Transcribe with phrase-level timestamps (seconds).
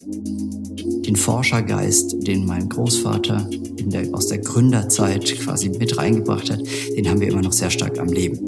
[0.00, 6.60] Den Forschergeist, den mein Großvater der, aus der Gründerzeit quasi mit reingebracht hat,
[6.96, 8.38] den haben wir immer noch sehr stark am Leben.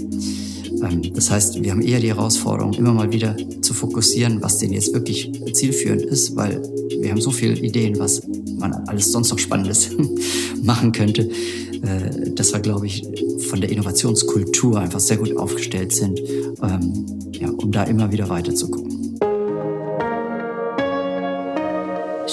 [0.81, 4.73] Ähm, das heißt, wir haben eher die Herausforderung, immer mal wieder zu fokussieren, was denn
[4.73, 6.63] jetzt wirklich zielführend ist, weil
[7.01, 8.23] wir haben so viele Ideen, was
[8.59, 9.91] man alles sonst noch Spannendes
[10.63, 11.31] machen könnte,
[11.83, 13.03] äh, dass wir, glaube ich,
[13.49, 16.21] von der Innovationskultur einfach sehr gut aufgestellt sind,
[16.63, 18.55] ähm, ja, um da immer wieder weiter.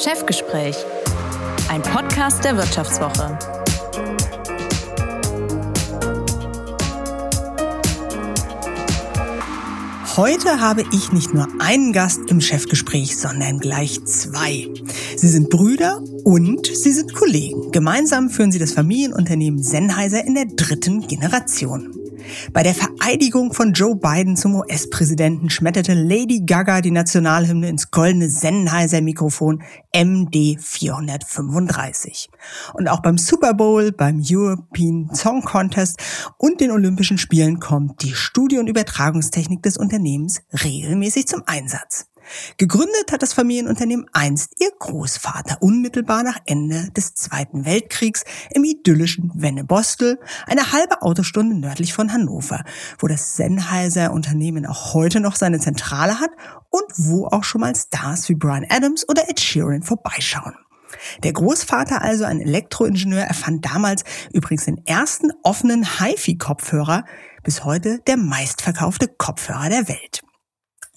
[0.07, 0.77] Chefgespräch,
[1.67, 3.37] ein Podcast der Wirtschaftswoche.
[10.15, 14.69] Heute habe ich nicht nur einen Gast im Chefgespräch, sondern gleich zwei.
[15.17, 17.73] Sie sind Brüder und sie sind Kollegen.
[17.73, 21.93] Gemeinsam führen sie das Familienunternehmen Sennheiser in der dritten Generation.
[22.53, 28.29] Bei der Vereidigung von Joe Biden zum US-Präsidenten schmetterte Lady Gaga die Nationalhymne ins goldene
[28.29, 29.63] Sennheiser Mikrofon
[29.93, 32.29] MD 435.
[32.73, 35.99] Und auch beim Super Bowl, beim European Song Contest
[36.37, 42.07] und den Olympischen Spielen kommt die Studie- und Übertragungstechnik des Unternehmens regelmäßig zum Einsatz.
[42.57, 49.31] Gegründet hat das Familienunternehmen einst ihr Großvater, unmittelbar nach Ende des Zweiten Weltkriegs im idyllischen
[49.35, 52.63] Wennebostel, eine halbe Autostunde nördlich von Hannover,
[52.99, 56.31] wo das Sennheiser Unternehmen auch heute noch seine Zentrale hat
[56.69, 60.55] und wo auch schon mal Stars wie Brian Adams oder Ed Sheeran vorbeischauen.
[61.23, 67.03] Der Großvater, also ein Elektroingenieur, erfand damals übrigens den ersten offenen HiFi-Kopfhörer,
[67.43, 70.16] bis heute der meistverkaufte Kopfhörer der Welt.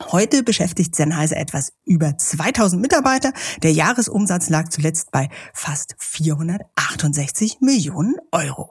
[0.08, 3.32] Heute beschäftigt Sennheiser etwas über 2000 Mitarbeiter.
[3.62, 8.70] Der Jahresumsatz lag zuletzt bei fast 468 Millionen Euro.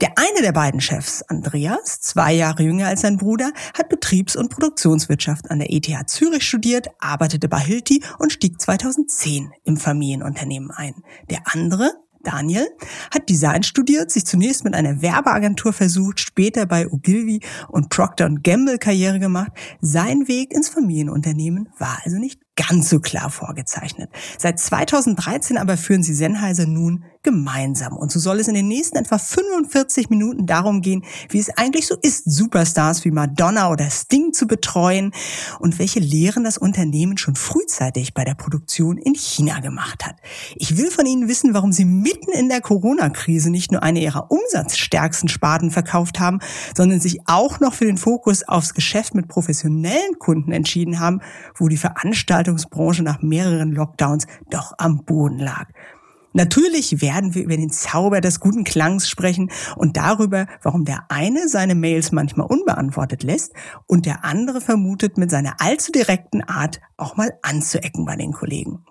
[0.00, 4.50] Der eine der beiden Chefs, Andreas, zwei Jahre jünger als sein Bruder, hat Betriebs- und
[4.50, 10.94] Produktionswirtschaft an der ETH Zürich studiert, arbeitete bei Hilti und stieg 2010 im Familienunternehmen ein.
[11.30, 11.92] Der andere,
[12.26, 12.66] Daniel
[13.14, 18.78] hat Design studiert, sich zunächst mit einer Werbeagentur versucht, später bei Ogilvy und Procter Gamble
[18.78, 19.52] Karriere gemacht.
[19.80, 24.10] Sein Weg ins Familienunternehmen war also nicht ganz so klar vorgezeichnet.
[24.38, 27.96] Seit 2013 aber führen sie Sennheiser nun gemeinsam.
[27.96, 31.88] Und so soll es in den nächsten etwa 45 Minuten darum gehen, wie es eigentlich
[31.88, 35.10] so ist, Superstars wie Madonna oder Sting zu betreuen
[35.58, 40.14] und welche Lehren das Unternehmen schon frühzeitig bei der Produktion in China gemacht hat.
[40.54, 44.30] Ich will von Ihnen wissen, warum Sie mitten in der Corona-Krise nicht nur eine Ihrer
[44.30, 46.38] umsatzstärksten Sparten verkauft haben,
[46.76, 51.20] sondern sich auch noch für den Fokus aufs Geschäft mit professionellen Kunden entschieden haben,
[51.56, 55.66] wo die Veranstaltungsbranche nach mehreren Lockdowns doch am Boden lag.
[56.36, 61.48] Natürlich werden wir über den Zauber des guten Klangs sprechen und darüber, warum der eine
[61.48, 63.54] seine Mails manchmal unbeantwortet lässt
[63.86, 68.84] und der andere vermutet, mit seiner allzu direkten Art auch mal anzuecken bei den Kollegen.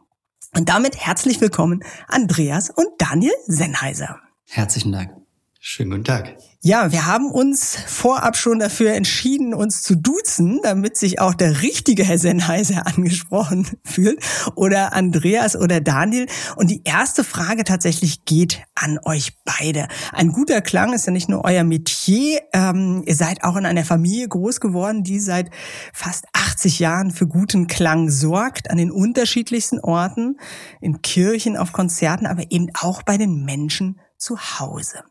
[0.56, 4.18] Und damit herzlich willkommen Andreas und Daniel Sennheiser.
[4.48, 5.25] Herzlichen Dank.
[5.68, 6.38] Schönen guten Tag.
[6.62, 11.64] Ja, wir haben uns vorab schon dafür entschieden, uns zu duzen, damit sich auch der
[11.64, 14.20] richtige Herr Sennheiser angesprochen fühlt
[14.54, 16.28] oder Andreas oder Daniel.
[16.56, 19.88] Und die erste Frage tatsächlich geht an euch beide.
[20.14, 22.42] Ein guter Klang ist ja nicht nur euer Metier.
[22.54, 25.50] Ähm, ihr seid auch in einer Familie groß geworden, die seit
[25.94, 30.38] fast 80 Jahren für guten Klang sorgt, an den unterschiedlichsten Orten,
[30.80, 35.04] in Kirchen, auf Konzerten, aber eben auch bei den Menschen zu Hause.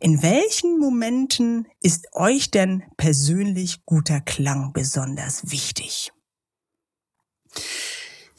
[0.00, 6.12] In welchen Momenten ist euch denn persönlich guter Klang besonders wichtig?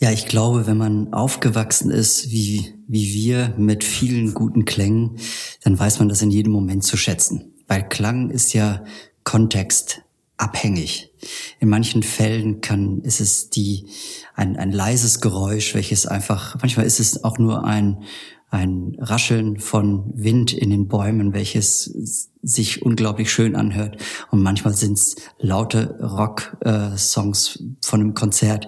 [0.02, 5.18] Ja, ich glaube, wenn man aufgewachsen ist, wie, wie wir, mit vielen guten Klängen,
[5.64, 7.54] dann weiß man das in jedem Moment zu schätzen.
[7.68, 8.86] Weil Klang ist ja
[9.26, 11.12] kontextabhängig.
[11.60, 13.88] In manchen Fällen kann, ist es die,
[14.36, 18.04] ein, ein leises Geräusch, welches einfach, manchmal ist es auch nur ein,
[18.50, 23.98] ein Rascheln von Wind in den Bäumen, welches sich unglaublich schön anhört.
[24.32, 28.68] Und manchmal sind es laute Rock-Songs äh, von einem Konzert.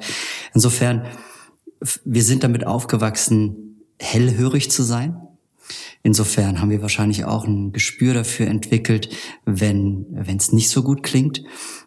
[0.53, 1.05] Insofern,
[2.05, 5.19] wir sind damit aufgewachsen, hellhörig zu sein.
[6.03, 9.09] Insofern haben wir wahrscheinlich auch ein Gespür dafür entwickelt,
[9.45, 10.05] wenn
[10.37, 11.43] es nicht so gut klingt.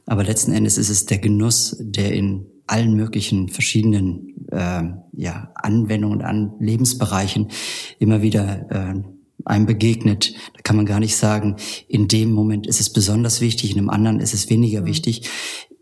[0.06, 4.82] Aber letzten Endes ist es der Genuss, der in allen möglichen verschiedenen äh,
[5.12, 7.50] ja, Anwendungen an Lebensbereichen
[7.99, 9.02] immer wieder äh,
[9.44, 10.34] einem begegnet.
[10.55, 11.56] Da kann man gar nicht sagen,
[11.88, 14.87] in dem Moment ist es besonders wichtig, in einem anderen ist es weniger mhm.
[14.87, 15.28] wichtig.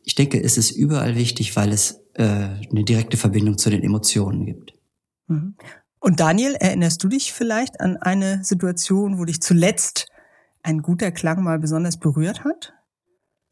[0.04, 4.46] Ich denke, es ist überall wichtig, weil es äh, eine direkte Verbindung zu den Emotionen
[4.46, 4.74] gibt.
[5.28, 5.54] Mhm.
[6.00, 10.08] Und Daniel, erinnerst du dich vielleicht an eine Situation, wo dich zuletzt
[10.64, 12.72] ein guter Klang mal besonders berührt hat?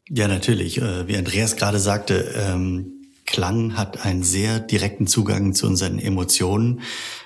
[0.09, 0.79] Ja, natürlich.
[0.79, 3.00] Äh, wie Andreas gerade sagte, ähm
[3.31, 6.81] Klang hat einen sehr direkten Zugang zu unseren Emotionen.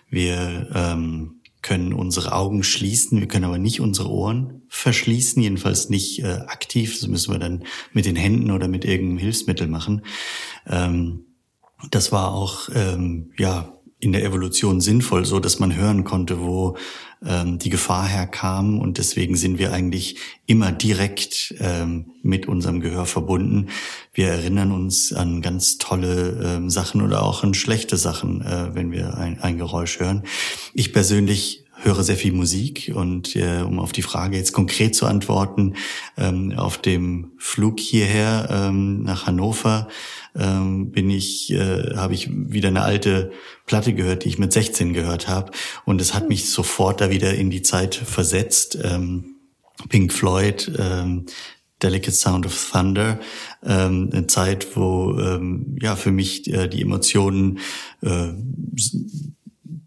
[0.09, 6.23] Wir ähm, können unsere Augen schließen, wir können aber nicht unsere Ohren verschließen, jedenfalls nicht
[6.23, 7.01] äh, aktiv.
[7.01, 7.65] Das müssen wir dann
[7.95, 10.03] mit den Händen oder mit irgendeinem Hilfsmittel machen.
[10.67, 11.25] Ähm,
[11.91, 13.75] das war auch ähm, ja
[14.05, 16.77] in der Evolution sinnvoll, so dass man hören konnte, wo
[17.25, 18.79] ähm, die Gefahr herkam.
[18.79, 20.17] Und deswegen sind wir eigentlich
[20.47, 23.69] immer direkt ähm, mit unserem Gehör verbunden.
[24.13, 28.93] Wir erinnern uns an ganz tolle ähm, Sachen oder auch an schlechte Sachen, äh, wenn
[28.93, 30.25] wir ein, ein Geräusch hören.
[30.75, 35.07] Ich persönlich höre sehr viel Musik und äh, um auf die Frage jetzt konkret zu
[35.07, 35.75] antworten,
[36.17, 39.89] ähm, auf dem Flug hierher ähm, nach Hannover
[40.37, 43.33] ähm, bin ich, äh, habe ich wieder eine alte
[43.67, 45.53] Platte gehört, die ich mit 16 gehört habe
[45.85, 48.79] und es hat mich sofort da wieder in die Zeit versetzt.
[48.83, 49.37] Ähm,
[49.89, 51.27] Pink Floyd, ähm,
[51.83, 53.21] Delicate Sound of Thunder,
[53.63, 57.59] ähm, eine Zeit, wo ähm, ja für mich äh, die Emotionen
[58.01, 58.29] äh,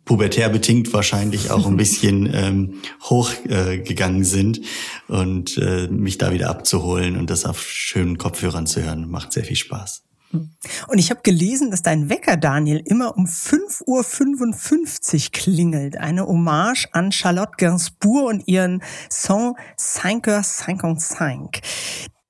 [0.05, 4.61] pubertär bedingt wahrscheinlich auch ein bisschen ähm, hochgegangen äh, sind
[5.07, 9.43] und äh, mich da wieder abzuholen und das auf schönen Kopfhörern zu hören, macht sehr
[9.43, 10.06] viel Spaß.
[10.31, 15.97] Und ich habe gelesen, dass dein Wecker, Daniel, immer um 5.55 Uhr klingelt.
[15.97, 21.61] Eine Hommage an Charlotte Gainsbourg und ihren Song Cinq heures cinquante-cinq.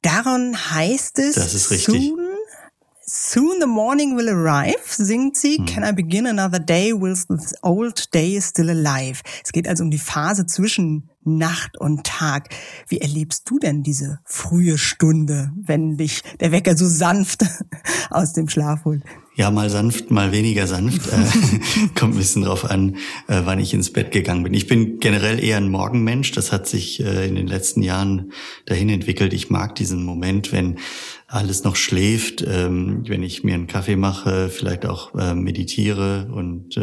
[0.01, 1.95] Daran heißt es, das ist richtig.
[1.95, 2.36] Soon
[3.09, 5.59] Soon the morning will arrive, singt sie.
[5.59, 5.65] Hm.
[5.65, 9.21] Can I begin another day whilst this old day is still alive?
[9.45, 12.49] Es geht also um die Phase zwischen Nacht und Tag.
[12.89, 17.45] Wie erlebst du denn diese frühe Stunde, wenn dich der Wecker so sanft
[18.09, 19.03] aus dem Schlaf holt?
[19.37, 21.13] Ja, mal sanft, mal weniger sanft.
[21.13, 22.95] Äh, kommt ein bisschen drauf an,
[23.27, 24.55] äh, wann ich ins Bett gegangen bin.
[24.55, 26.31] Ich bin generell eher ein Morgenmensch.
[26.31, 28.31] Das hat sich äh, in den letzten Jahren
[28.65, 29.33] dahin entwickelt.
[29.33, 30.79] Ich mag diesen Moment, wenn
[31.27, 36.79] alles noch schläft, ähm, wenn ich mir einen Kaffee mache, vielleicht auch meditiere und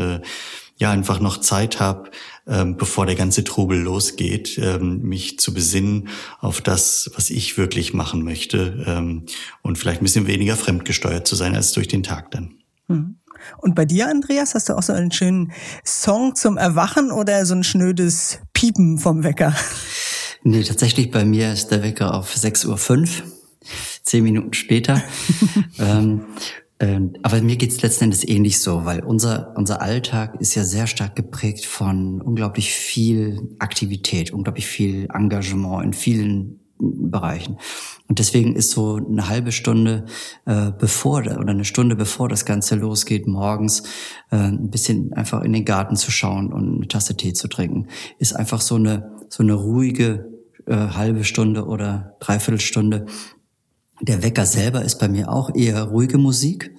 [0.77, 2.11] ja einfach noch Zeit habe,
[2.47, 6.09] ähm, bevor der ganze Trubel losgeht, ähm, mich zu besinnen
[6.41, 9.27] auf das, was ich wirklich machen möchte ähm,
[9.63, 12.59] und vielleicht ein bisschen weniger fremdgesteuert zu sein als durch den Tag dann.
[12.89, 13.17] Mhm.
[13.59, 15.53] Und bei dir, Andreas, hast du auch so einen schönen
[15.85, 19.55] Song zum Erwachen oder so ein schnödes Piepen vom Wecker?
[20.43, 23.09] Nee, tatsächlich bei mir ist der Wecker auf 6.05 Uhr,
[24.03, 25.03] zehn Minuten später.
[25.79, 26.21] ähm, ähm,
[26.79, 31.15] aber mir geht's letzten Endes ähnlich so, weil unser, unser Alltag ist ja sehr stark
[31.17, 37.59] geprägt von unglaublich viel Aktivität, unglaublich viel Engagement in vielen Bereichen.
[38.09, 40.07] Und deswegen ist so eine halbe Stunde
[40.45, 43.85] äh, bevor oder eine Stunde bevor das Ganze losgeht, morgens
[44.31, 47.87] äh, ein bisschen einfach in den Garten zu schauen und eine Tasse Tee zu trinken,
[48.19, 50.29] ist einfach so eine so eine ruhige
[50.67, 53.07] äh, halbe Stunde oder Dreiviertelstunde,
[54.05, 56.73] der Wecker selber ist bei mir auch eher ruhige Musik,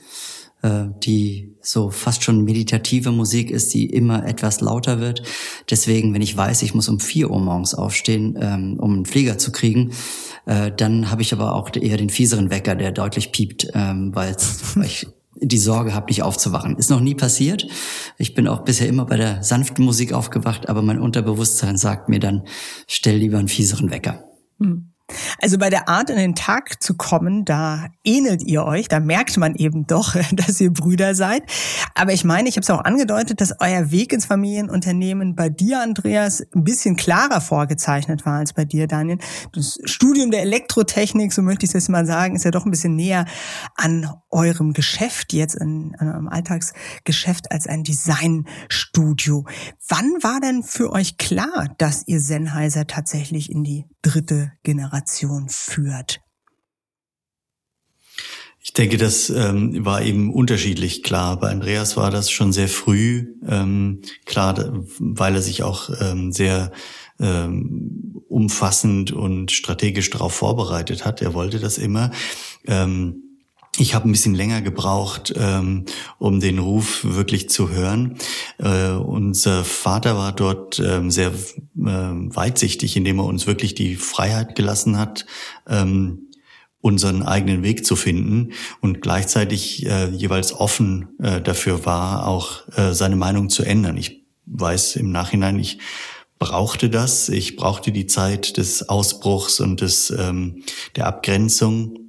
[0.61, 5.23] äh, die so fast schon meditative Musik ist, die immer etwas lauter wird.
[5.69, 9.37] Deswegen, wenn ich weiß, ich muss um vier Uhr morgens aufstehen, ähm, um einen Flieger
[9.37, 9.91] zu kriegen,
[10.45, 14.35] äh, dann habe ich aber auch eher den fieseren Wecker, der deutlich piept, ähm, weil
[14.83, 15.07] ich
[15.37, 16.77] die Sorge habe, nicht aufzuwachen.
[16.77, 17.67] Ist noch nie passiert.
[18.17, 22.19] Ich bin auch bisher immer bei der sanften Musik aufgewacht, aber mein Unterbewusstsein sagt mir
[22.19, 22.43] dann,
[22.87, 24.23] stell lieber einen fieseren Wecker.
[25.41, 29.37] Also bei der Art in den Tag zu kommen, da ähnelt ihr euch, da merkt
[29.37, 31.43] man eben doch, dass ihr Brüder seid.
[31.93, 35.81] Aber ich meine, ich habe es auch angedeutet, dass euer Weg ins Familienunternehmen bei dir,
[35.81, 39.17] Andreas, ein bisschen klarer vorgezeichnet war als bei dir, Daniel.
[39.53, 42.71] Das Studium der Elektrotechnik, so möchte ich es jetzt mal sagen, ist ja doch ein
[42.71, 43.25] bisschen näher
[43.75, 49.45] an eurem Geschäft jetzt, an, an eurem Alltagsgeschäft als ein Designstudio.
[49.87, 56.19] Wann war denn für euch klar, dass ihr Sennheiser tatsächlich in die dritte Generation führt?
[58.61, 61.39] Ich denke, das ähm, war eben unterschiedlich klar.
[61.39, 66.71] Bei Andreas war das schon sehr früh ähm, klar, weil er sich auch ähm, sehr
[67.19, 71.21] ähm, umfassend und strategisch darauf vorbereitet hat.
[71.21, 72.09] Er wollte das immer.
[72.65, 73.24] Ähm,
[73.77, 75.85] ich habe ein bisschen länger gebraucht, ähm,
[76.17, 78.17] um den Ruf wirklich zu hören.
[78.57, 81.33] Äh, unser Vater war dort ähm, sehr äh,
[81.75, 85.25] weitsichtig, indem er uns wirklich die Freiheit gelassen hat,
[85.67, 86.29] ähm,
[86.81, 92.93] unseren eigenen Weg zu finden und gleichzeitig äh, jeweils offen äh, dafür war, auch äh,
[92.93, 93.97] seine Meinung zu ändern.
[93.97, 95.79] Ich weiß im Nachhinein, ich
[96.37, 97.29] brauchte das.
[97.29, 100.63] Ich brauchte die Zeit des Ausbruchs und des ähm,
[100.95, 102.04] der Abgrenzung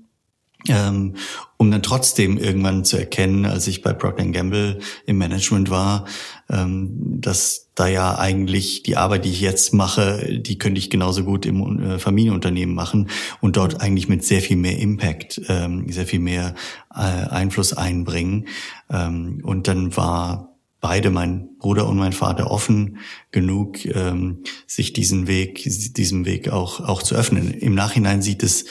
[0.68, 1.14] ähm,
[1.56, 6.04] um dann trotzdem irgendwann zu erkennen, als ich bei Procter Gamble im Management war,
[6.50, 11.24] ähm, dass da ja eigentlich die Arbeit, die ich jetzt mache, die könnte ich genauso
[11.24, 13.08] gut im äh, Familienunternehmen machen
[13.40, 16.54] und dort eigentlich mit sehr viel mehr Impact, ähm, sehr viel mehr
[16.94, 18.46] äh, Einfluss einbringen.
[18.90, 22.98] Ähm, und dann war beide, mein Bruder und mein Vater, offen
[23.32, 27.52] genug, ähm, sich diesen Weg, diesem Weg auch, auch zu öffnen.
[27.52, 28.66] Im Nachhinein sieht es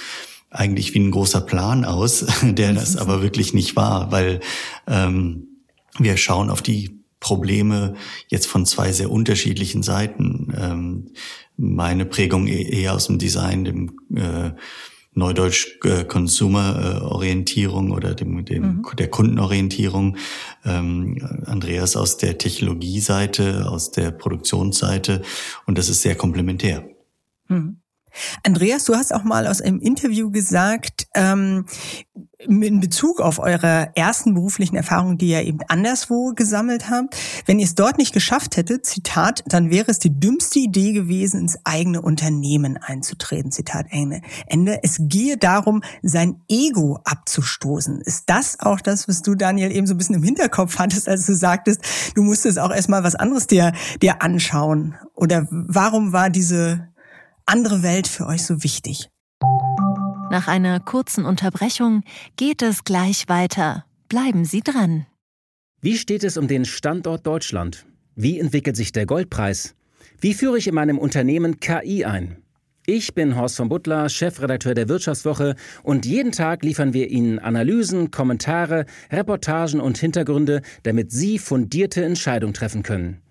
[0.56, 4.40] eigentlich wie ein großer Plan aus, der das aber wirklich nicht war, weil
[4.88, 5.48] ähm,
[6.00, 7.96] wir schauen auf die Probleme
[8.28, 10.54] jetzt von zwei sehr unterschiedlichen Seiten.
[10.58, 11.12] Ähm,
[11.58, 14.52] meine Prägung e-, eher aus dem Design, dem äh,
[15.14, 18.86] Neudeutsch äh, Consumer-Orientierung oder dem, dem mhm.
[18.98, 20.18] der Kundenorientierung.
[20.66, 25.22] Ähm, Andreas aus der Technologieseite, aus der Produktionsseite
[25.66, 26.88] und das ist sehr komplementär.
[27.48, 27.78] Mhm.
[28.44, 31.66] Andreas, du hast auch mal aus einem Interview gesagt, ähm,
[32.48, 37.66] in Bezug auf eure ersten beruflichen Erfahrungen, die ihr eben anderswo gesammelt habt, wenn ihr
[37.66, 42.02] es dort nicht geschafft hättet, Zitat, dann wäre es die dümmste Idee gewesen, ins eigene
[42.02, 43.52] Unternehmen einzutreten.
[43.52, 44.22] Zitat Ende.
[44.84, 48.02] Es gehe darum, sein Ego abzustoßen.
[48.02, 51.26] Ist das auch das, was du, Daniel, eben so ein bisschen im Hinterkopf hattest, als
[51.26, 51.82] du sagtest,
[52.16, 54.96] du musstest auch erstmal was anderes dir, dir anschauen?
[55.16, 56.90] Oder warum war diese
[57.46, 59.10] andere Welt für euch so wichtig?
[60.32, 62.04] Nach einer kurzen Unterbrechung
[62.36, 63.86] geht es gleich weiter.
[64.10, 65.06] Bleiben Sie dran.
[65.82, 67.86] Wie steht es um den Standort Deutschland?
[68.16, 69.76] Wie entwickelt sich der Goldpreis?
[70.20, 72.38] Wie führe ich in meinem Unternehmen KI ein?
[72.88, 78.12] Ich bin Horst von Butler, Chefredakteur der Wirtschaftswoche und jeden Tag liefern wir Ihnen Analysen,
[78.12, 83.25] Kommentare, Reportagen und Hintergründe, damit Sie fundierte Entscheidungen treffen können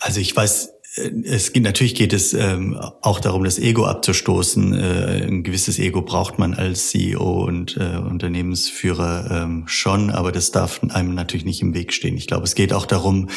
[0.00, 4.74] Also ich weiß, äh, es geht, natürlich geht es ähm, auch darum, das Ego abzustoßen.
[4.74, 10.50] Äh, ein gewisses Ego braucht man als CEO und äh, Unternehmensführer ähm, schon, aber das
[10.50, 12.16] darf einem natürlich nicht im Weg stehen.
[12.16, 13.28] Ich glaube, es geht auch darum,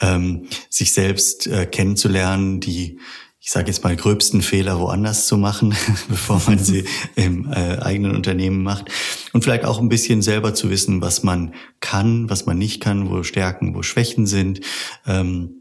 [0.00, 2.98] ähm, sich selbst äh, kennenzulernen, die
[3.42, 5.74] ich sage jetzt mal, gröbsten Fehler woanders zu machen,
[6.08, 6.84] bevor man sie
[7.16, 8.90] im äh, eigenen Unternehmen macht.
[9.32, 13.08] Und vielleicht auch ein bisschen selber zu wissen, was man kann, was man nicht kann,
[13.08, 14.60] wo Stärken, wo Schwächen sind.
[15.06, 15.59] Ähm,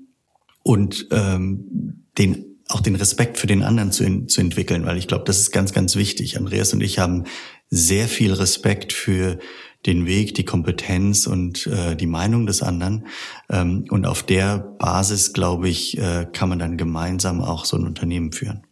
[0.70, 5.24] und ähm, den auch den Respekt für den anderen zu, zu entwickeln, weil ich glaube,
[5.24, 6.38] das ist ganz, ganz wichtig.
[6.38, 7.24] Andreas und ich haben
[7.72, 9.40] sehr viel Respekt für
[9.88, 13.08] den Weg, die Kompetenz und äh, die Meinung des anderen.
[13.50, 17.88] Ähm, und auf der Basis, glaube ich, äh, kann man dann gemeinsam auch so ein
[17.88, 18.68] Unternehmen führen.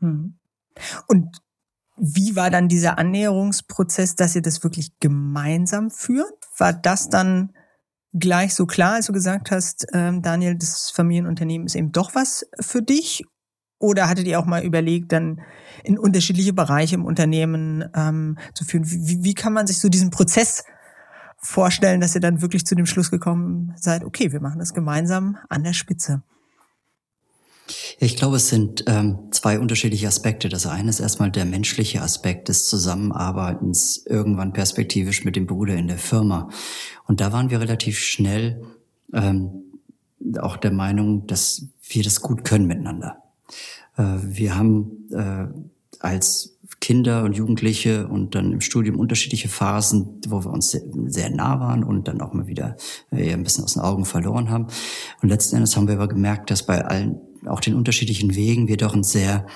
[0.00, 0.38] Hm.
[1.06, 1.42] Und
[1.98, 6.32] wie war dann dieser Annäherungsprozess, dass ihr das wirklich gemeinsam führt?
[6.56, 7.52] War das dann
[8.12, 12.46] gleich so klar, als du gesagt hast, ähm, Daniel, das Familienunternehmen ist eben doch was
[12.60, 13.24] für dich?
[13.78, 15.40] Oder hattet ihr auch mal überlegt, dann
[15.82, 18.84] in unterschiedliche Bereiche im Unternehmen ähm, zu führen?
[18.86, 20.64] Wie, wie kann man sich so diesen Prozess
[21.38, 25.36] vorstellen, dass ihr dann wirklich zu dem Schluss gekommen seid, okay, wir machen das gemeinsam
[25.48, 26.22] an der Spitze?
[27.98, 30.48] Ich glaube, es sind ähm, zwei unterschiedliche Aspekte.
[30.48, 35.88] Das eine ist erstmal der menschliche Aspekt des Zusammenarbeitens irgendwann perspektivisch mit dem Bruder in
[35.88, 36.48] der Firma.
[37.06, 38.62] Und da waren wir relativ schnell
[39.12, 39.50] ähm,
[40.40, 43.22] auch der Meinung, dass wir das gut können miteinander.
[43.96, 45.46] Äh, wir haben äh,
[46.00, 51.30] als Kinder und Jugendliche und dann im Studium unterschiedliche Phasen, wo wir uns sehr, sehr
[51.30, 52.76] nah waren und dann auch mal wieder
[53.12, 54.66] äh, ein bisschen aus den Augen verloren haben.
[55.22, 58.76] Und letzten Endes haben wir aber gemerkt, dass bei allen auch den unterschiedlichen Wegen wir
[58.76, 59.46] doch ein sehr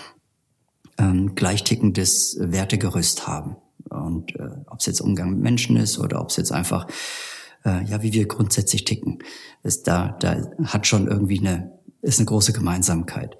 [0.98, 3.56] ähm, gleichtickendes Wertegerüst haben.
[3.88, 6.86] Und äh, ob es jetzt Umgang mit Menschen ist oder ob es jetzt einfach,
[7.64, 9.18] äh, ja, wie wir grundsätzlich ticken,
[9.62, 13.36] ist da, da hat schon irgendwie eine, ist eine große Gemeinsamkeit.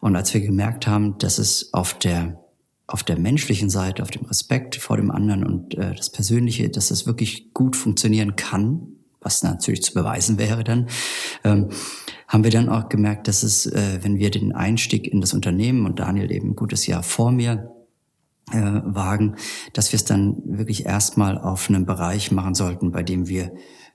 [0.00, 2.40] Und als wir gemerkt haben, dass es auf der
[2.88, 6.88] auf der menschlichen Seite, auf dem Respekt vor dem anderen und äh, das Persönliche, dass
[6.88, 10.88] das wirklich gut funktionieren kann, was natürlich zu beweisen wäre dann,
[11.42, 11.70] ähm,
[12.28, 15.86] haben wir dann auch gemerkt, dass es, äh, wenn wir den Einstieg in das Unternehmen
[15.86, 17.70] und Daniel eben ein gutes Jahr vor mir
[18.52, 19.36] äh, wagen,
[19.72, 23.52] dass wir es dann wirklich erstmal auf einem Bereich machen sollten, bei dem wir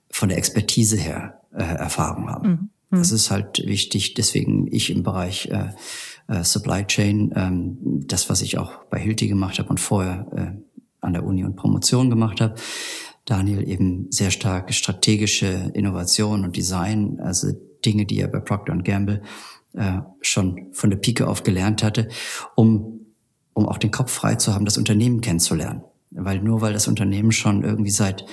[0.10, 2.50] von der Expertise her äh, Erfahrung haben.
[2.50, 2.70] Mhm.
[2.90, 2.98] mhm.
[2.98, 4.14] Das ist halt wichtig.
[4.14, 5.70] Deswegen ich im Bereich äh,
[6.28, 10.82] äh, Supply Chain, ähm, das, was ich auch bei Hilti gemacht habe und vorher äh,
[11.02, 12.56] an der Uni und Promotion gemacht habe.
[13.26, 17.52] Daniel eben sehr stark strategische Innovation und Design, also
[17.86, 19.22] Dinge, die er bei Procter Gamble
[19.74, 22.10] äh, schon von der Pike auf gelernt hatte,
[22.56, 23.06] um,
[23.54, 25.84] um auch den Kopf frei zu haben, das Unternehmen kennenzulernen.
[26.12, 28.26] Weil nur weil das Unternehmen schon irgendwie seit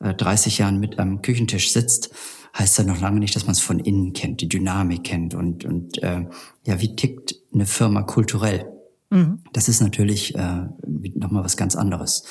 [0.00, 2.10] äh, 30 Jahren mit am Küchentisch sitzt,
[2.58, 5.64] heißt ja noch lange nicht, dass man es von innen kennt, die Dynamik kennt und,
[5.64, 6.26] und äh,
[6.66, 8.66] ja, wie tickt eine Firma kulturell.
[9.10, 9.42] Mhm.
[9.52, 10.66] Das ist natürlich äh,
[11.14, 12.24] nochmal was ganz anderes.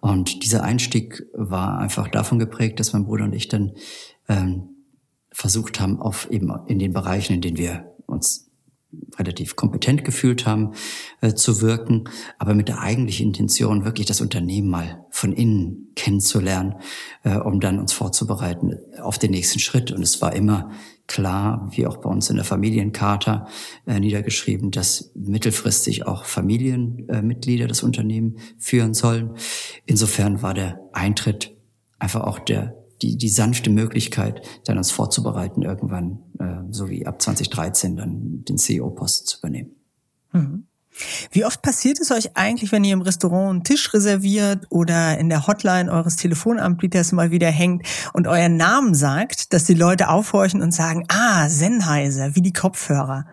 [0.00, 3.72] Und dieser Einstieg war einfach davon geprägt, dass mein Bruder und ich dann
[4.28, 4.79] ähm,
[5.32, 8.50] versucht haben, auf eben in den Bereichen, in denen wir uns
[9.18, 10.72] relativ kompetent gefühlt haben,
[11.20, 12.04] äh, zu wirken,
[12.38, 16.76] aber mit der eigentlichen Intention, wirklich das Unternehmen mal von innen kennenzulernen,
[17.22, 19.92] äh, um dann uns vorzubereiten auf den nächsten Schritt.
[19.92, 20.70] Und es war immer
[21.06, 23.46] klar, wie auch bei uns in der Familiencharta
[23.86, 29.34] äh, niedergeschrieben, dass mittelfristig auch Familienmitglieder das Unternehmen führen sollen.
[29.86, 31.56] Insofern war der Eintritt
[31.98, 37.20] einfach auch der die, die sanfte Möglichkeit, dann uns vorzubereiten, irgendwann, äh, so wie ab
[37.20, 39.70] 2013, dann den CEO-Posten zu übernehmen.
[40.32, 40.66] Mhm.
[41.30, 45.28] Wie oft passiert es euch eigentlich, wenn ihr im Restaurant einen Tisch reserviert oder in
[45.28, 50.60] der Hotline eures Telefonanbieters mal wieder hängt und euren Namen sagt, dass die Leute aufhorchen
[50.60, 53.24] und sagen, ah, Sennheiser, wie die Kopfhörer?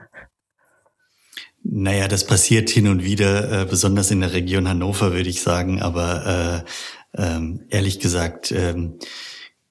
[1.63, 5.81] Naja, das passiert hin und wieder, äh, besonders in der Region Hannover, würde ich sagen.
[5.81, 6.63] Aber
[7.15, 8.99] äh, ähm, ehrlich gesagt, ähm,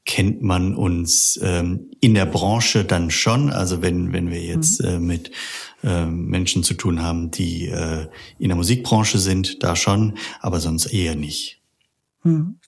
[0.06, 3.50] kennt man uns ähm, in der Branche dann schon.
[3.50, 4.88] Also wenn, wenn wir jetzt mhm.
[4.88, 5.30] äh, mit
[5.82, 8.06] äh, Menschen zu tun haben, die äh,
[8.38, 11.60] in der Musikbranche sind, da schon, aber sonst eher nicht.
[12.22, 12.60] Mhm.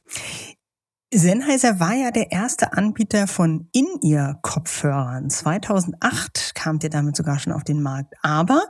[1.10, 5.30] Sennheiser war ja der erste Anbieter von In-Ear-Kopfhörern.
[5.30, 8.12] 2008 kamt ihr damit sogar schon auf den Markt.
[8.20, 8.68] Aber,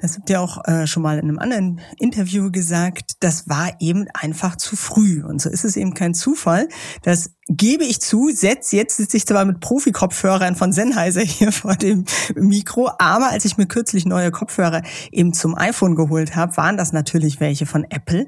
[0.00, 4.08] das habt ihr auch äh, schon mal in einem anderen Interview gesagt, das war eben
[4.14, 5.22] einfach zu früh.
[5.22, 6.68] Und so ist es eben kein Zufall.
[7.04, 11.76] Das gebe ich zu, setz, jetzt sitze ich zwar mit Profi-Kopfhörern von Sennheiser hier vor
[11.76, 16.76] dem Mikro, aber als ich mir kürzlich neue Kopfhörer eben zum iPhone geholt habe, waren
[16.76, 18.26] das natürlich welche von Apple.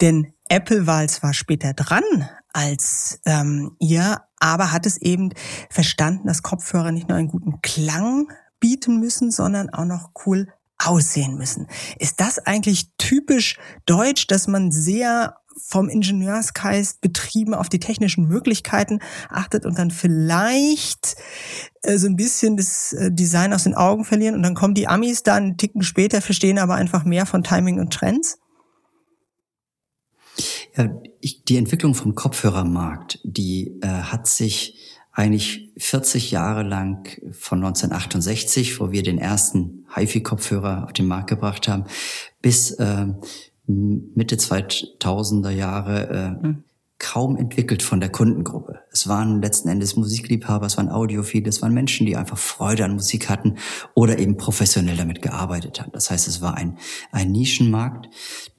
[0.00, 2.02] Denn Apple war zwar später dran
[2.52, 5.30] als ähm, ihr, aber hat es eben
[5.70, 10.48] verstanden, dass Kopfhörer nicht nur einen guten Klang bieten müssen, sondern auch noch cool
[10.78, 11.66] aussehen müssen.
[11.98, 19.00] Ist das eigentlich typisch deutsch, dass man sehr vom Ingenieursgeist betrieben auf die technischen Möglichkeiten
[19.28, 21.16] achtet und dann vielleicht
[21.82, 24.86] äh, so ein bisschen das äh, Design aus den Augen verlieren und dann kommen die
[24.86, 28.38] Amis dann einen Ticken später, verstehen aber einfach mehr von Timing und Trends?
[30.76, 30.88] Ja,
[31.20, 34.78] ich, die Entwicklung vom Kopfhörermarkt, die äh, hat sich
[35.18, 41.66] eigentlich 40 Jahre lang von 1968, wo wir den ersten HiFi-Kopfhörer auf den Markt gebracht
[41.66, 41.84] haben,
[42.40, 43.06] bis äh,
[43.66, 46.64] Mitte 2000er Jahre äh, mhm.
[46.98, 48.78] kaum entwickelt von der Kundengruppe.
[48.92, 52.94] Es waren letzten Endes Musikliebhaber, es waren Audiophile, es waren Menschen, die einfach Freude an
[52.94, 53.56] Musik hatten
[53.94, 55.90] oder eben professionell damit gearbeitet haben.
[55.92, 56.78] Das heißt, es war ein,
[57.10, 58.08] ein Nischenmarkt,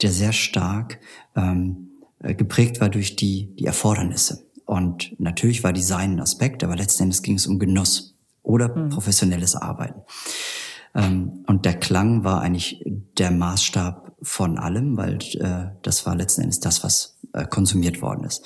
[0.01, 0.99] der sehr stark
[1.37, 1.88] ähm, äh,
[2.19, 4.45] geprägt war durch die, die Erfordernisse.
[4.65, 8.89] Und natürlich war Design ein Aspekt, aber letzten Endes ging es um Genuss oder mhm.
[8.89, 10.01] professionelles Arbeiten.
[10.95, 12.83] Ähm, und der Klang war eigentlich
[13.17, 18.25] der Maßstab von allem, weil äh, das war letzten Endes das, was äh, konsumiert worden
[18.25, 18.43] ist.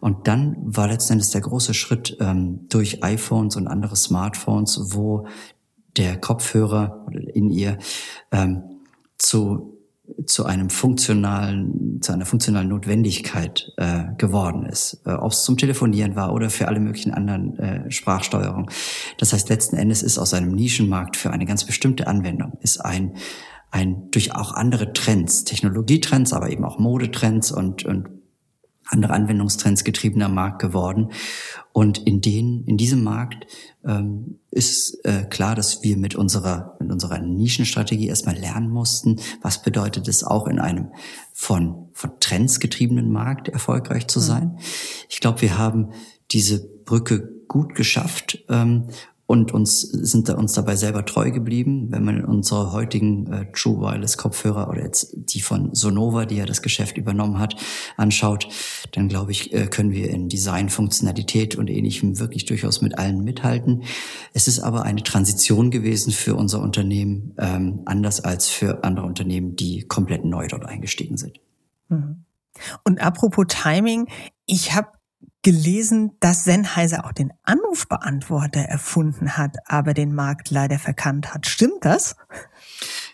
[0.00, 5.26] Und dann war letzten Endes der große Schritt ähm, durch iPhones und andere Smartphones, wo
[5.96, 7.78] der Kopfhörer in ihr
[8.32, 8.62] ähm,
[9.18, 9.73] zu
[10.26, 15.00] zu einem funktionalen, zu einer funktionalen Notwendigkeit äh, geworden ist.
[15.06, 18.70] Äh, Ob es zum Telefonieren war oder für alle möglichen anderen äh, Sprachsteuerungen.
[19.18, 23.14] Das heißt, letzten Endes ist aus einem Nischenmarkt für eine ganz bestimmte Anwendung ist ein
[23.70, 28.08] ein durch auch andere Trends, Technologietrends, aber eben auch Modetrends und, und
[28.86, 31.10] andere Anwendungstrends getriebener Markt geworden.
[31.72, 33.46] Und in den, in diesem Markt
[33.84, 39.62] ähm, ist äh, klar, dass wir mit unserer, mit unserer Nischenstrategie erstmal lernen mussten, was
[39.62, 40.92] bedeutet es auch in einem
[41.32, 44.52] von, von Trends getriebenen Markt erfolgreich zu sein.
[44.52, 44.58] Mhm.
[45.08, 45.90] Ich glaube, wir haben
[46.30, 48.88] diese Brücke gut geschafft ähm,
[49.26, 51.86] und uns sind da uns dabei selber treu geblieben.
[51.90, 56.44] Wenn man unsere heutigen äh, True Wireless Kopfhörer oder jetzt die von Sonova, die ja
[56.44, 57.56] das Geschäft übernommen hat,
[57.96, 58.48] anschaut,
[58.92, 63.24] dann glaube ich, äh, können wir in Design, Funktionalität und ähnlichem wirklich durchaus mit allen
[63.24, 63.84] mithalten.
[64.34, 69.56] Es ist aber eine Transition gewesen für unser Unternehmen, ähm, anders als für andere Unternehmen,
[69.56, 71.40] die komplett neu dort eingestiegen sind.
[71.88, 72.24] Mhm.
[72.84, 74.06] Und apropos Timing,
[74.46, 74.88] ich habe
[75.44, 81.46] gelesen, dass Sennheiser auch den Anrufbeantworter erfunden hat, aber den Markt leider verkannt hat.
[81.46, 82.16] Stimmt das?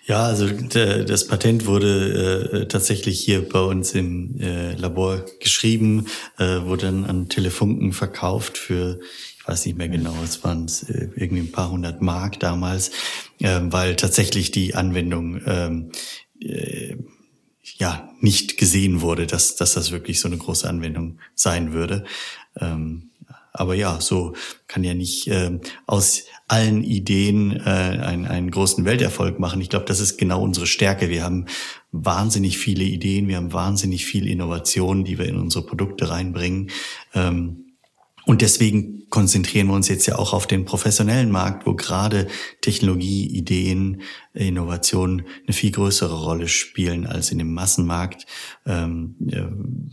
[0.07, 6.07] Ja, also das Patent wurde äh, tatsächlich hier bei uns im äh, Labor geschrieben,
[6.39, 8.99] äh, wurde dann an Telefunken verkauft für,
[9.39, 12.91] ich weiß nicht mehr genau, es waren äh, irgendwie ein paar hundert Mark damals,
[13.41, 15.93] äh, weil tatsächlich die Anwendung ähm,
[16.41, 16.97] äh,
[17.63, 22.05] ja nicht gesehen wurde, dass, dass das wirklich so eine große Anwendung sein würde.
[22.59, 23.11] Ähm,
[23.53, 24.35] aber ja, so
[24.69, 29.61] kann ja nicht äh, aus allen Ideen äh, einen, einen großen Welterfolg machen.
[29.61, 31.09] Ich glaube, das ist genau unsere Stärke.
[31.09, 31.47] Wir haben
[31.91, 36.71] wahnsinnig viele Ideen, wir haben wahnsinnig viel Innovation, die wir in unsere Produkte reinbringen.
[37.15, 37.70] Ähm,
[38.27, 42.29] und deswegen konzentrieren wir uns jetzt ja auch auf den professionellen Markt, wo gerade
[42.61, 44.03] Technologie, Ideen,
[44.33, 48.27] Innovation eine viel größere Rolle spielen als in dem Massenmarkt,
[48.67, 49.17] ähm,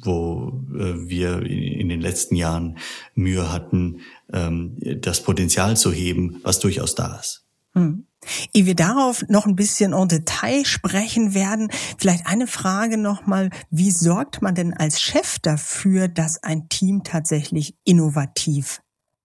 [0.04, 2.78] wo äh, wir in den letzten Jahren
[3.16, 7.46] Mühe hatten, ähm, das Potenzial zu heben, was durchaus da ist.
[7.74, 8.07] Hm.
[8.54, 13.92] Ehe wir darauf noch ein bisschen en Detail sprechen werden, vielleicht eine Frage nochmal, wie
[13.92, 18.82] sorgt man denn als Chef dafür, dass ein Team tatsächlich innovativ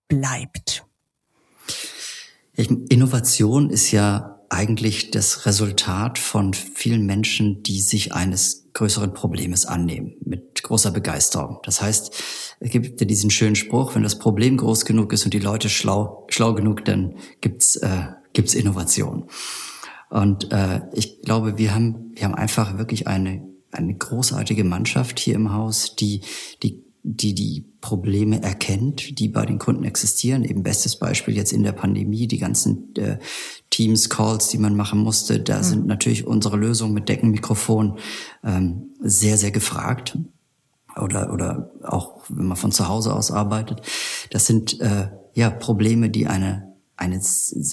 [0.09, 0.85] bleibt?
[2.55, 10.15] Innovation ist ja eigentlich das Resultat von vielen Menschen, die sich eines größeren Problems annehmen,
[10.25, 11.59] mit großer Begeisterung.
[11.65, 12.13] Das heißt,
[12.61, 15.71] es gibt ja diesen schönen Spruch, wenn das Problem groß genug ist und die Leute
[15.71, 19.25] schlau, schlau genug, dann gibt's äh, gibt's Innovation.
[20.13, 25.35] Und äh, ich glaube, wir haben, wir haben einfach wirklich eine, eine großartige Mannschaft hier
[25.35, 26.21] im Haus, die,
[26.63, 30.45] die, die die Probleme erkennt, die bei den Kunden existieren.
[30.45, 33.19] Eben bestes Beispiel jetzt in der Pandemie, die ganzen äh,
[33.71, 35.41] Teams, Calls, die man machen musste.
[35.41, 35.63] Da mhm.
[35.63, 37.99] sind natürlich unsere Lösungen mit Deckenmikrofon
[38.45, 40.19] ähm, sehr, sehr gefragt.
[41.01, 43.81] Oder, oder auch, wenn man von zu Hause aus arbeitet.
[44.29, 46.72] Das sind äh, ja Probleme, die eine
[47.03, 47.21] ein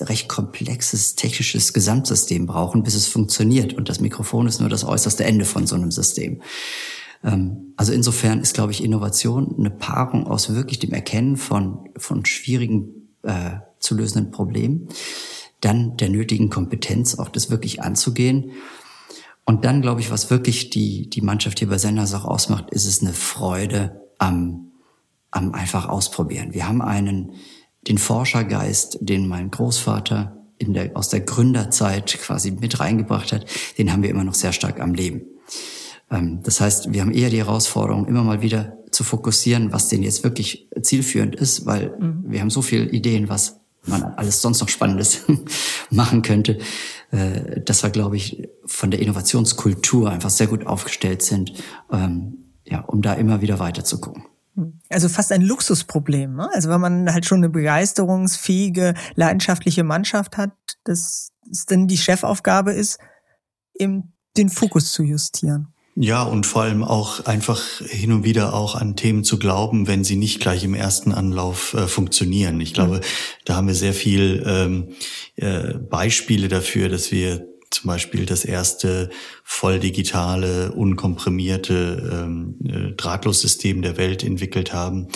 [0.02, 3.74] recht komplexes technisches Gesamtsystem brauchen, bis es funktioniert.
[3.74, 6.42] Und das Mikrofon ist nur das äußerste Ende von so einem System.
[7.24, 12.26] Ähm, also insofern ist, glaube ich, Innovation eine Paarung aus wirklich dem Erkennen von, von
[12.26, 14.88] schwierigen äh, zu lösenden Problemen,
[15.62, 18.52] dann der nötigen Kompetenz, auch das wirklich anzugehen.
[19.46, 22.86] Und dann, glaube ich, was wirklich die, die Mannschaft hier bei Senders auch ausmacht, ist
[22.86, 24.72] es eine Freude am,
[25.32, 26.54] am einfach ausprobieren.
[26.54, 27.34] Wir haben einen,
[27.88, 33.46] den Forschergeist, den mein Großvater in der, aus der Gründerzeit quasi mit reingebracht hat,
[33.78, 35.22] den haben wir immer noch sehr stark am Leben.
[36.12, 40.04] Ähm, das heißt, wir haben eher die Herausforderung, immer mal wieder zu fokussieren, was denn
[40.04, 42.24] jetzt wirklich zielführend ist, weil mhm.
[42.28, 45.22] wir haben so viele Ideen, was man alles sonst noch Spannendes
[45.90, 46.60] machen könnte,
[47.12, 51.54] äh, dass wir, glaube ich, von der Innovationskultur einfach sehr gut aufgestellt sind,
[51.92, 54.26] ähm, ja, um da immer wieder weiter zu gucken.
[54.90, 56.36] Also fast ein Luxusproblem.
[56.36, 56.50] Ne?
[56.54, 60.52] Also wenn man halt schon eine begeisterungsfähige, leidenschaftliche Mannschaft hat,
[60.84, 63.00] dass es dann die Chefaufgabe ist,
[63.74, 65.74] eben den Fokus zu justieren.
[66.02, 70.06] Ja, und vor allem auch einfach hin und wieder auch an Themen zu glauben, wenn
[70.06, 72.62] sie nicht gleich im ersten Anlauf äh, funktionieren.
[72.62, 73.02] Ich glaube, mhm.
[73.44, 74.90] da haben wir sehr viel ähm,
[75.36, 79.10] äh, Beispiele dafür, dass wir zum Beispiel das erste
[79.44, 85.08] voll digitale, unkomprimierte ähm, äh, Drahtlossystem der Welt entwickelt haben,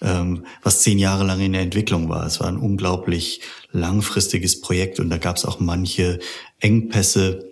[0.00, 2.26] ähm, was zehn Jahre lang in der Entwicklung war.
[2.26, 3.42] Es war ein unglaublich
[3.72, 6.18] langfristiges Projekt und da gab es auch manche
[6.60, 7.47] Engpässe,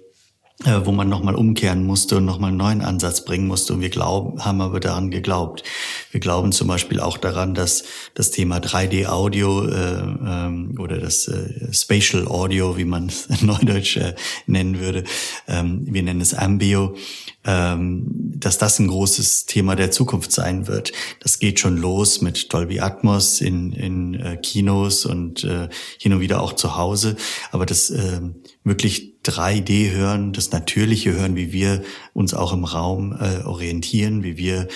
[0.64, 3.74] wo man nochmal umkehren musste und nochmal einen neuen Ansatz bringen musste.
[3.74, 5.62] Und wir glauben, haben aber daran geglaubt.
[6.10, 11.72] Wir glauben zum Beispiel auch daran, dass das Thema 3D-Audio äh, ähm, oder das äh,
[11.72, 14.14] Spatial Audio, wie man es neudeutsch äh,
[14.46, 15.04] nennen würde,
[15.46, 16.96] ähm, wir nennen es Ambio,
[17.44, 18.06] ähm,
[18.38, 20.92] dass das ein großes Thema der Zukunft sein wird.
[21.20, 26.20] Das geht schon los mit Dolby Atmos in, in äh, Kinos und äh, hin und
[26.20, 27.16] wieder auch zu Hause.
[27.52, 28.20] Aber das äh,
[28.64, 34.36] wirklich 3D hören, das natürliche Hören, wie wir uns auch im Raum äh, orientieren, wie
[34.36, 34.68] wir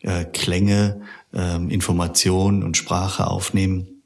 [0.00, 4.02] äh, Klänge, äh, Informationen und Sprache aufnehmen.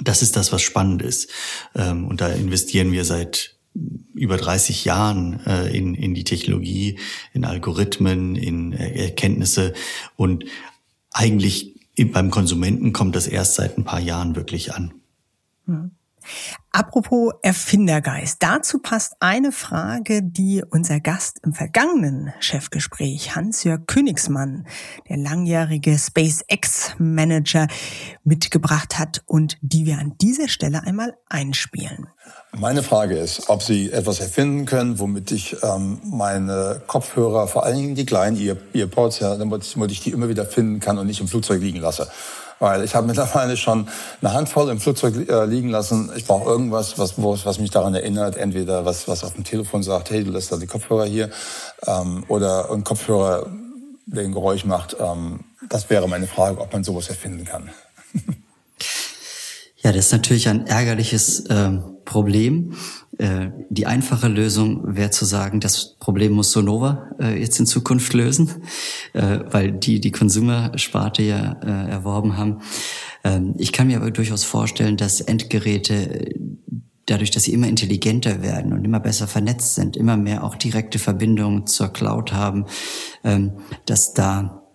[0.00, 1.30] Das ist das, was spannend ist.
[1.74, 3.56] Ähm, und da investieren wir seit
[4.14, 6.98] über 30 Jahren äh, in, in die Technologie,
[7.32, 9.74] in Algorithmen, in Erkenntnisse.
[10.16, 10.44] Und
[11.10, 11.74] eigentlich
[12.12, 14.94] beim Konsumenten kommt das erst seit ein paar Jahren wirklich an.
[15.66, 15.90] Hm.
[16.72, 18.36] Apropos Erfindergeist.
[18.40, 24.66] Dazu passt eine Frage, die unser Gast im vergangenen Chefgespräch, Hans-Jörg Königsmann,
[25.08, 27.68] der langjährige SpaceX-Manager,
[28.24, 32.08] mitgebracht hat und die wir an dieser Stelle einmal einspielen.
[32.52, 37.76] Meine Frage ist, ob Sie etwas erfinden können, womit ich ähm, meine Kopfhörer, vor allen
[37.76, 38.36] Dingen die kleinen
[38.74, 42.08] Earpods, ja, damit ich die immer wieder finden kann und nicht im Flugzeug liegen lasse.
[42.58, 43.88] Weil ich habe mittlerweile schon
[44.20, 46.10] eine Handvoll im Flugzeug äh, liegen lassen.
[46.16, 48.36] Ich brauche irgendwas, was, was mich daran erinnert.
[48.36, 51.30] Entweder was, was auf dem Telefon sagt, hey, du lässt da die Kopfhörer hier.
[51.86, 53.46] Ähm, oder ein Kopfhörer,
[54.06, 54.96] der ein Geräusch macht.
[54.98, 57.70] Ähm, das wäre meine Frage, ob man sowas erfinden kann.
[59.86, 61.70] Ja, das ist natürlich ein ärgerliches äh,
[62.06, 62.72] Problem.
[63.18, 68.14] Äh, die einfache Lösung wäre zu sagen, das Problem muss Sonova äh, jetzt in Zukunft
[68.14, 68.62] lösen,
[69.12, 72.62] äh, weil die die Consumer-Sparte ja äh, erworben haben.
[73.24, 76.30] Ähm, ich kann mir aber durchaus vorstellen, dass Endgeräte
[77.06, 80.98] dadurch, dass sie immer intelligenter werden und immer besser vernetzt sind, immer mehr auch direkte
[80.98, 82.66] Verbindungen zur Cloud haben,
[83.24, 83.52] ähm,
[83.86, 84.65] dass da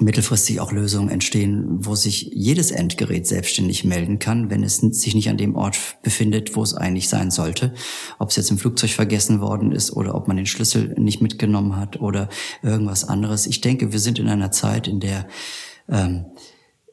[0.00, 5.28] mittelfristig auch Lösungen entstehen, wo sich jedes Endgerät selbstständig melden kann, wenn es sich nicht
[5.28, 7.74] an dem Ort befindet, wo es eigentlich sein sollte.
[8.18, 11.76] Ob es jetzt im Flugzeug vergessen worden ist oder ob man den Schlüssel nicht mitgenommen
[11.76, 12.28] hat oder
[12.62, 13.46] irgendwas anderes.
[13.46, 15.26] Ich denke, wir sind in einer Zeit, in der
[15.88, 16.26] ähm,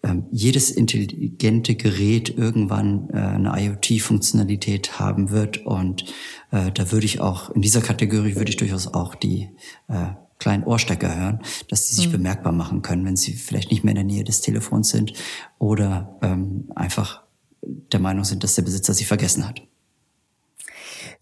[0.05, 5.65] ähm, jedes intelligente Gerät irgendwann äh, eine IoT-Funktionalität haben wird.
[5.65, 6.05] Und
[6.51, 9.49] äh, da würde ich auch, in dieser Kategorie würde ich durchaus auch die
[9.87, 12.13] äh, kleinen Ohrstecker hören, dass sie sich mhm.
[12.13, 15.13] bemerkbar machen können, wenn sie vielleicht nicht mehr in der Nähe des Telefons sind
[15.59, 17.23] oder ähm, einfach
[17.61, 19.61] der Meinung sind, dass der Besitzer sie vergessen hat.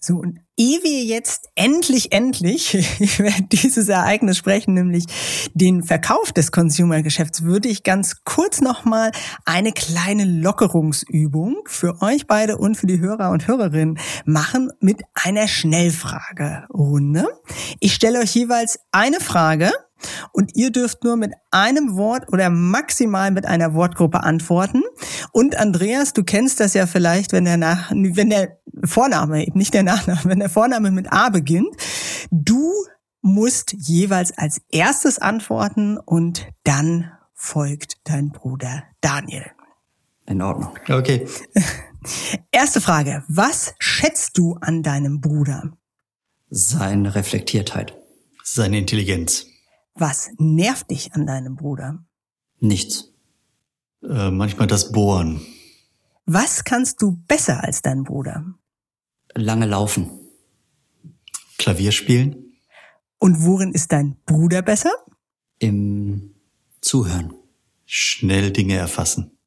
[0.05, 2.73] So, und ehe wir jetzt endlich, endlich
[3.17, 5.05] über dieses Ereignis sprechen, nämlich
[5.53, 9.13] den Verkauf des Consumer-Geschäfts, würde ich ganz kurz nochmal
[9.45, 15.47] eine kleine Lockerungsübung für euch beide und für die Hörer und Hörerinnen machen mit einer
[15.47, 17.25] Schnellfragerunde.
[17.79, 19.71] Ich stelle euch jeweils eine Frage
[20.31, 24.83] und ihr dürft nur mit einem Wort oder maximal mit einer Wortgruppe antworten.
[25.31, 29.73] Und Andreas, du kennst das ja vielleicht, wenn der Nach wenn der Vorname, eben nicht
[29.73, 31.75] der Nachname, wenn der Vorname mit A beginnt.
[32.31, 32.71] Du
[33.21, 39.45] musst jeweils als erstes antworten und dann folgt dein Bruder Daniel.
[40.25, 40.77] In Ordnung.
[40.89, 41.27] Okay.
[42.51, 43.23] Erste Frage.
[43.27, 45.71] Was schätzt du an deinem Bruder?
[46.49, 47.97] Seine Reflektiertheit.
[48.43, 49.47] Seine Intelligenz.
[49.95, 52.03] Was nervt dich an deinem Bruder?
[52.60, 53.13] Nichts.
[54.01, 55.41] Äh, manchmal das Bohren.
[56.25, 58.45] Was kannst du besser als dein Bruder?
[59.36, 60.10] Lange laufen.
[61.58, 62.58] Klavier spielen.
[63.19, 64.91] Und worin ist dein Bruder besser?
[65.60, 66.36] Im
[66.82, 67.34] Zuhören.
[67.86, 69.38] Schnell Dinge erfassen.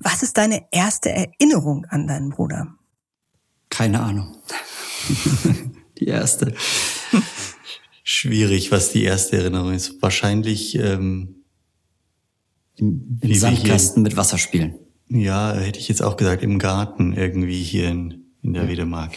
[0.00, 2.74] Was ist deine erste Erinnerung an deinen Bruder?
[3.70, 4.36] Keine Ahnung.
[5.98, 6.54] Die erste.
[8.06, 10.00] schwierig, was die erste Erinnerung ist.
[10.00, 11.42] Wahrscheinlich ähm,
[12.76, 14.76] im, im Sandkasten mit Wasser spielen.
[15.08, 18.68] Ja, hätte ich jetzt auch gesagt, im Garten irgendwie hier in, in der ja.
[18.68, 19.12] Wedemark.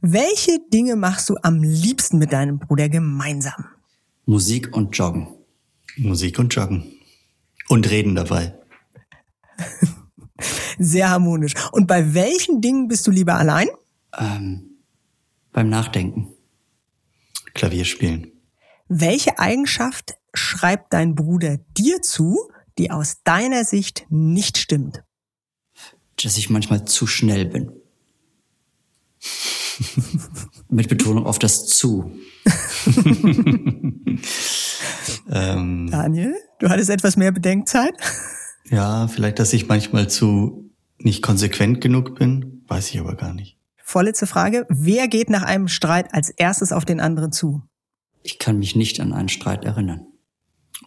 [0.00, 3.66] Welche Dinge machst du am liebsten mit deinem Bruder gemeinsam?
[4.24, 5.28] Musik und Joggen.
[5.96, 6.84] Musik und Joggen.
[7.68, 8.56] Und reden dabei.
[10.78, 11.54] Sehr harmonisch.
[11.72, 13.66] Und bei welchen Dingen bist du lieber allein?
[14.16, 14.78] Ähm,
[15.52, 16.37] beim Nachdenken.
[17.58, 18.30] Klavier spielen.
[18.88, 22.38] Welche Eigenschaft schreibt dein Bruder dir zu,
[22.78, 25.02] die aus deiner Sicht nicht stimmt?
[26.22, 27.72] Dass ich manchmal zu schnell bin.
[30.68, 32.16] Mit Betonung auf das zu.
[35.30, 37.94] ähm, Daniel, du hattest etwas mehr Bedenkzeit?
[38.70, 43.57] ja, vielleicht, dass ich manchmal zu nicht konsequent genug bin, weiß ich aber gar nicht.
[43.88, 44.66] Vorletzte Frage.
[44.68, 47.62] Wer geht nach einem Streit als erstes auf den anderen zu?
[48.22, 50.06] Ich kann mich nicht an einen Streit erinnern.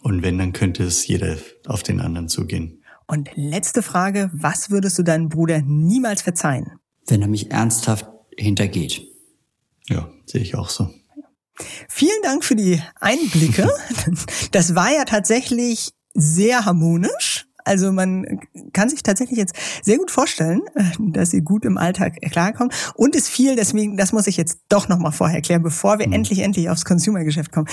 [0.02, 1.36] Und wenn, dann könnte es jeder
[1.66, 2.84] auf den anderen zugehen.
[3.08, 4.30] Und letzte Frage.
[4.32, 6.78] Was würdest du deinem Bruder niemals verzeihen?
[7.08, 8.06] Wenn er mich ernsthaft
[8.38, 9.02] hintergeht.
[9.88, 10.88] Ja, sehe ich auch so.
[11.88, 13.68] Vielen Dank für die Einblicke.
[14.52, 17.48] Das war ja tatsächlich sehr harmonisch.
[17.64, 18.40] Also man
[18.72, 22.74] kann sich tatsächlich jetzt sehr gut vorstellen, äh, dass sie gut im Alltag klarkommt.
[22.94, 26.14] Und es fiel, deswegen, das muss ich jetzt doch nochmal vorher erklären, bevor wir mhm.
[26.14, 27.68] endlich, endlich aufs Consumer-Geschäft kommen.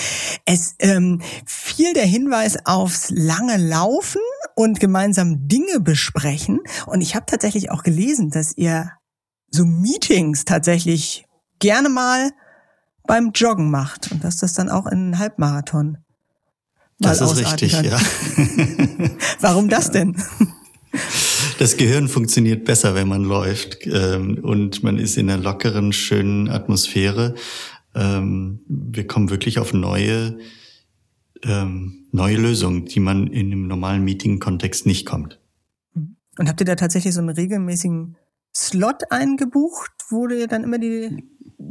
[0.45, 4.21] Es ähm, fiel der Hinweis aufs lange Laufen
[4.55, 6.59] und gemeinsam Dinge besprechen.
[6.85, 8.91] Und ich habe tatsächlich auch gelesen, dass ihr
[9.51, 11.25] so Meetings tatsächlich
[11.59, 12.31] gerne mal
[13.07, 15.97] beim Joggen macht und dass das dann auch in einen Halbmarathon
[16.99, 17.85] das ist richtig, kann.
[17.85, 17.97] ja.
[19.39, 20.15] Warum das denn?
[21.59, 26.49] Das Gehirn funktioniert besser, wenn man läuft ähm, und man ist in einer lockeren, schönen
[26.49, 27.35] Atmosphäre.
[27.95, 30.37] Ähm, wir kommen wirklich auf neue,
[31.43, 35.39] ähm, neue Lösungen, die man in einem normalen Meeting-Kontext nicht kommt.
[36.37, 38.15] Und habt ihr da tatsächlich so einen regelmäßigen
[38.55, 41.23] Slot eingebucht, wo ihr dann immer die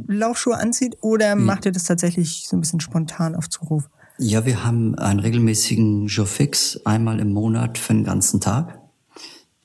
[0.07, 0.97] Laufschuhe anzieht?
[1.01, 3.89] Oder macht ihr das tatsächlich so ein bisschen spontan auf Zuruf?
[4.21, 8.79] Ja, wir haben einen regelmäßigen Jour fix einmal im Monat für den ganzen Tag.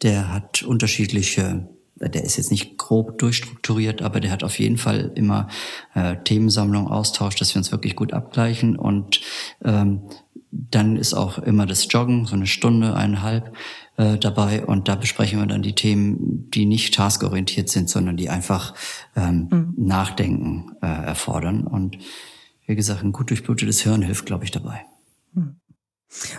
[0.03, 5.12] Der hat unterschiedliche der ist jetzt nicht grob durchstrukturiert, aber der hat auf jeden Fall
[5.14, 5.49] immer
[5.95, 8.77] äh, Themensammlung, Austausch, dass wir uns wirklich gut abgleichen.
[8.77, 9.21] Und
[9.64, 10.03] ähm,
[10.51, 13.55] dann ist auch immer das Joggen, so eine Stunde, eineinhalb
[13.97, 14.67] äh, dabei.
[14.67, 18.75] Und da besprechen wir dann die Themen, die nicht taskorientiert sind, sondern die einfach
[19.17, 19.75] ähm, mhm.
[19.77, 21.67] Nachdenken äh, erfordern.
[21.67, 21.99] Und
[22.66, 24.85] wie gesagt, ein gut durchblutetes Hirn hilft, glaube ich, dabei.
[25.33, 25.57] Mhm.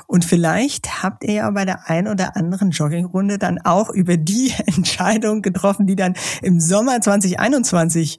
[0.08, 4.54] Und vielleicht habt ihr ja bei der ein oder anderen Joggingrunde dann auch über die
[4.66, 8.18] Entscheidung getroffen, die dann im Sommer 2021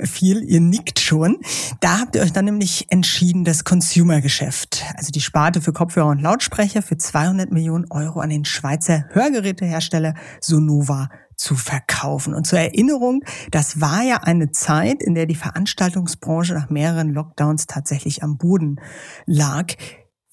[0.00, 0.42] fiel.
[0.44, 1.38] Ihr nickt schon.
[1.80, 6.20] Da habt ihr euch dann nämlich entschieden, das Consumer-Geschäft, also die Sparte für Kopfhörer und
[6.20, 12.34] Lautsprecher für 200 Millionen Euro an den Schweizer Hörgerätehersteller Sonova zu verkaufen.
[12.34, 17.66] Und zur Erinnerung, das war ja eine Zeit, in der die Veranstaltungsbranche nach mehreren Lockdowns
[17.66, 18.80] tatsächlich am Boden
[19.26, 19.74] lag.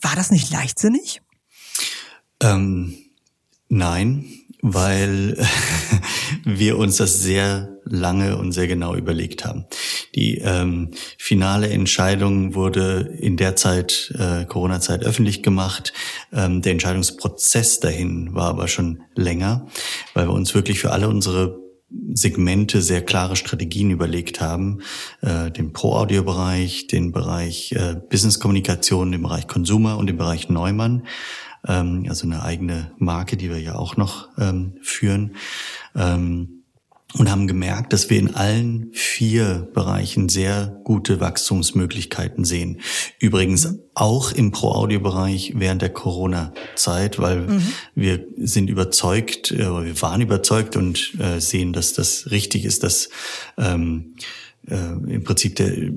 [0.01, 1.21] War das nicht leichtsinnig?
[2.41, 2.95] Ähm,
[3.67, 4.25] nein,
[4.61, 5.37] weil
[6.43, 9.65] wir uns das sehr lange und sehr genau überlegt haben.
[10.15, 15.93] Die ähm, finale Entscheidung wurde in der Zeit, äh, Corona-Zeit, öffentlich gemacht.
[16.31, 19.67] Ähm, der Entscheidungsprozess dahin war aber schon länger,
[20.13, 21.59] weil wir uns wirklich für alle unsere
[22.13, 24.81] Segmente sehr klare Strategien überlegt haben,
[25.21, 31.07] äh, den Pro-Audio-Bereich, den Bereich äh, Business-Kommunikation, den Bereich Consumer und den Bereich Neumann,
[31.67, 35.35] ähm, also eine eigene Marke, die wir ja auch noch ähm, führen.
[35.95, 36.58] Ähm,
[37.17, 42.81] und haben gemerkt, dass wir in allen vier Bereichen sehr gute Wachstumsmöglichkeiten sehen.
[43.19, 43.79] Übrigens mhm.
[43.95, 47.63] auch im Pro-Audio-Bereich während der Corona-Zeit, weil mhm.
[47.95, 53.09] wir sind überzeugt, äh, wir waren überzeugt und äh, sehen, dass das richtig ist, dass
[53.57, 54.15] ähm,
[54.69, 55.91] äh, im Prinzip der,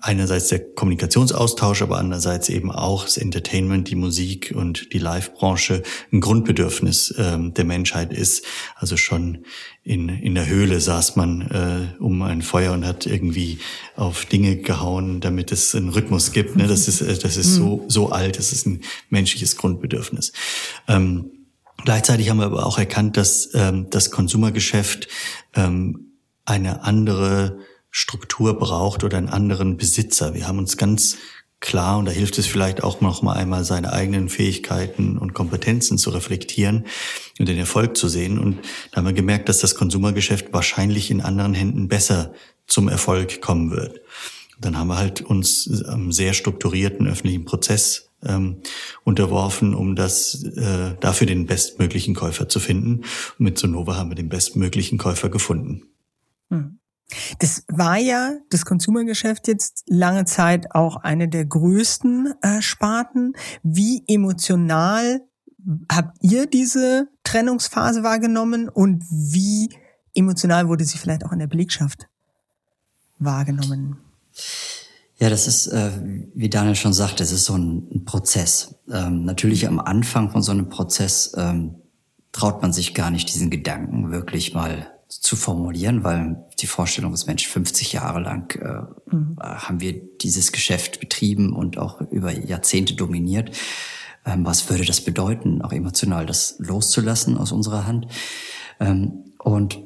[0.00, 6.20] einerseits der Kommunikationsaustausch, aber andererseits eben auch das Entertainment, die Musik und die Live-Branche ein
[6.20, 8.44] Grundbedürfnis ähm, der Menschheit ist.
[8.76, 9.44] Also schon
[9.82, 13.58] in, in der Höhle saß man äh, um ein Feuer und hat irgendwie
[13.94, 16.56] auf Dinge gehauen, damit es einen Rhythmus gibt.
[16.56, 16.66] Ne?
[16.66, 20.32] Das ist, äh, das ist so, so alt, das ist ein menschliches Grundbedürfnis.
[20.88, 21.30] Ähm,
[21.84, 25.08] gleichzeitig haben wir aber auch erkannt, dass ähm, das Konsumergeschäft
[25.54, 26.06] ähm,
[26.44, 27.58] eine andere
[27.98, 30.34] Struktur braucht oder einen anderen Besitzer.
[30.34, 31.16] Wir haben uns ganz
[31.60, 35.96] klar, und da hilft es vielleicht auch noch mal einmal, seine eigenen Fähigkeiten und Kompetenzen
[35.96, 36.84] zu reflektieren
[37.38, 38.38] und den Erfolg zu sehen.
[38.38, 38.58] Und
[38.90, 42.34] da haben wir gemerkt, dass das Konsumergeschäft wahrscheinlich in anderen Händen besser
[42.66, 44.02] zum Erfolg kommen wird.
[44.56, 48.58] Und dann haben wir halt uns einem sehr strukturierten öffentlichen Prozess ähm,
[49.04, 52.96] unterworfen, um das äh, dafür den bestmöglichen Käufer zu finden.
[53.38, 55.84] Und mit Sonova haben wir den bestmöglichen Käufer gefunden.
[56.50, 56.75] Hm.
[57.38, 63.34] Das war ja das Konsumergeschäft jetzt lange Zeit auch eine der größten äh, Sparten.
[63.62, 65.20] Wie emotional
[65.90, 69.70] habt ihr diese Trennungsphase wahrgenommen und wie
[70.14, 72.08] emotional wurde sie vielleicht auch in der Belegschaft
[73.18, 73.98] wahrgenommen?
[75.18, 75.90] Ja, das ist, äh,
[76.34, 78.74] wie Daniel schon sagt, das ist so ein, ein Prozess.
[78.92, 81.76] Ähm, natürlich am Anfang von so einem Prozess ähm,
[82.32, 87.26] traut man sich gar nicht, diesen Gedanken wirklich mal zu formulieren, weil die Vorstellung ist,
[87.26, 89.36] Mensch, 50 Jahre lang äh, mhm.
[89.40, 93.56] haben wir dieses Geschäft betrieben und auch über Jahrzehnte dominiert.
[94.24, 98.08] Ähm, was würde das bedeuten, auch emotional das loszulassen aus unserer Hand?
[98.80, 99.78] Ähm, und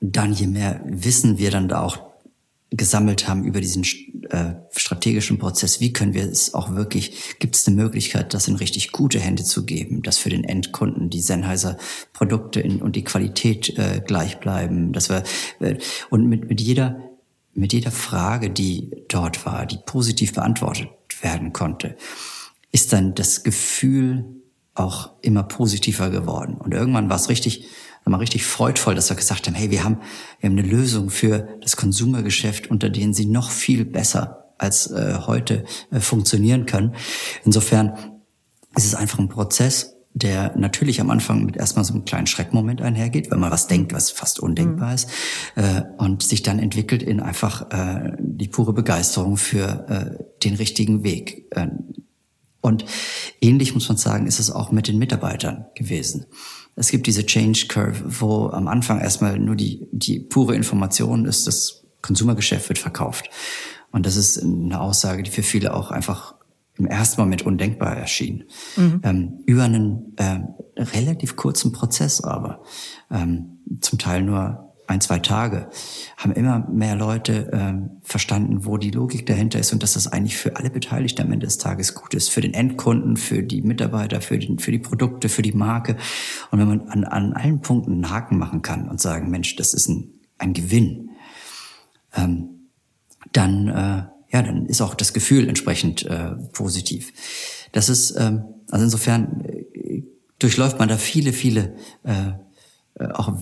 [0.00, 2.09] dann, je mehr Wissen wir dann da auch
[2.70, 3.84] gesammelt haben über diesen
[4.30, 8.54] äh, strategischen Prozess, wie können wir es auch wirklich, gibt es eine Möglichkeit, das in
[8.56, 11.76] richtig gute Hände zu geben, dass für den Endkunden die Sennheiser
[12.12, 15.24] Produkte in, und die Qualität äh, gleich bleiben, dass wir
[15.60, 15.78] äh,
[16.10, 17.00] und mit, mit jeder
[17.52, 20.88] mit jeder Frage, die dort war, die positiv beantwortet
[21.20, 21.96] werden konnte,
[22.70, 24.24] ist dann das Gefühl
[24.74, 26.54] auch immer positiver geworden.
[26.54, 27.66] Und irgendwann war es richtig,
[28.06, 29.98] mal richtig freudvoll, dass wir gesagt haben, hey, wir haben,
[30.40, 35.18] wir haben eine Lösung für das Konsumergeschäft, unter denen sie noch viel besser als äh,
[35.26, 36.94] heute äh, funktionieren können.
[37.44, 37.94] Insofern
[38.76, 42.82] ist es einfach ein Prozess, der natürlich am Anfang mit erstmal so einem kleinen Schreckmoment
[42.82, 44.94] einhergeht, wenn man was denkt, was fast undenkbar mhm.
[44.94, 45.08] ist,
[45.54, 51.04] äh, und sich dann entwickelt in einfach äh, die pure Begeisterung für äh, den richtigen
[51.04, 51.46] Weg.
[51.52, 51.68] Äh,
[52.60, 52.84] und
[53.40, 56.26] ähnlich muss man sagen, ist es auch mit den Mitarbeitern gewesen.
[56.80, 61.46] Es gibt diese Change Curve, wo am Anfang erstmal nur die, die pure Information ist,
[61.46, 63.28] das Konsumergeschäft wird verkauft.
[63.92, 66.36] Und das ist eine Aussage, die für viele auch einfach
[66.76, 68.44] im ersten Moment undenkbar erschien.
[68.76, 69.00] Mhm.
[69.04, 70.40] Ähm, über einen äh,
[70.78, 72.62] relativ kurzen Prozess aber,
[73.10, 75.68] ähm, zum Teil nur ein, zwei Tage,
[76.16, 80.36] haben immer mehr Leute ähm, verstanden, wo die Logik dahinter ist und dass das eigentlich
[80.36, 82.28] für alle Beteiligten am Ende des Tages gut ist.
[82.28, 85.96] Für den Endkunden, für die Mitarbeiter, für, den, für die Produkte, für die Marke.
[86.50, 89.74] Und wenn man an, an allen Punkten einen Haken machen kann und sagen, Mensch, das
[89.74, 91.10] ist ein, ein Gewinn,
[92.16, 92.48] ähm,
[93.32, 97.12] dann, äh, ja, dann ist auch das Gefühl entsprechend äh, positiv.
[97.70, 100.02] Das ist, ähm, also insofern äh,
[100.40, 102.32] durchläuft man da viele, viele äh,
[102.98, 103.40] äh auch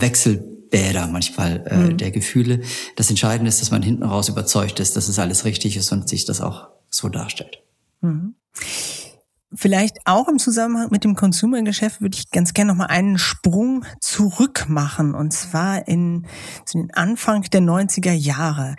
[0.71, 1.97] Wechselbäder manchmal äh, mhm.
[1.97, 2.61] der Gefühle.
[2.97, 6.09] Das Entscheidende ist, dass man hinten raus überzeugt ist, dass es alles richtig ist und
[6.09, 7.63] sich das auch so darstellt.
[8.01, 8.35] Mhm.
[9.55, 13.87] Vielleicht auch im Zusammenhang mit dem Consumer-Geschäft würde ich ganz gerne noch mal einen Sprung
[13.99, 16.27] zurück machen und zwar in
[16.67, 18.77] zu den Anfang der 90er Jahre.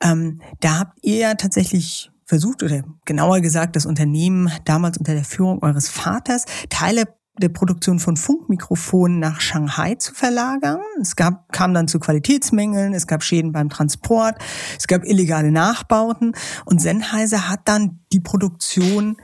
[0.00, 5.24] Ähm, da habt ihr ja tatsächlich versucht oder genauer gesagt das Unternehmen damals unter der
[5.24, 7.04] Führung eures Vaters Teile
[7.40, 10.80] der Produktion von Funkmikrofonen nach Shanghai zu verlagern.
[11.00, 14.36] Es gab, kam dann zu Qualitätsmängeln, es gab Schäden beim Transport,
[14.78, 16.34] es gab illegale Nachbauten
[16.64, 19.16] und Sennheiser hat dann die Produktion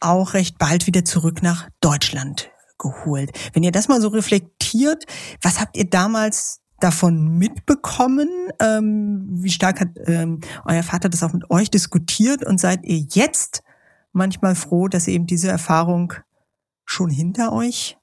[0.00, 3.30] auch recht bald wieder zurück nach Deutschland geholt.
[3.52, 5.04] Wenn ihr das mal so reflektiert,
[5.42, 8.28] was habt ihr damals davon mitbekommen?
[8.58, 12.44] Ähm, wie stark hat ähm, euer Vater das auch mit euch diskutiert?
[12.44, 13.62] Und seid ihr jetzt
[14.12, 16.14] manchmal froh, dass ihr eben diese Erfahrung
[16.90, 17.96] schon hinter euch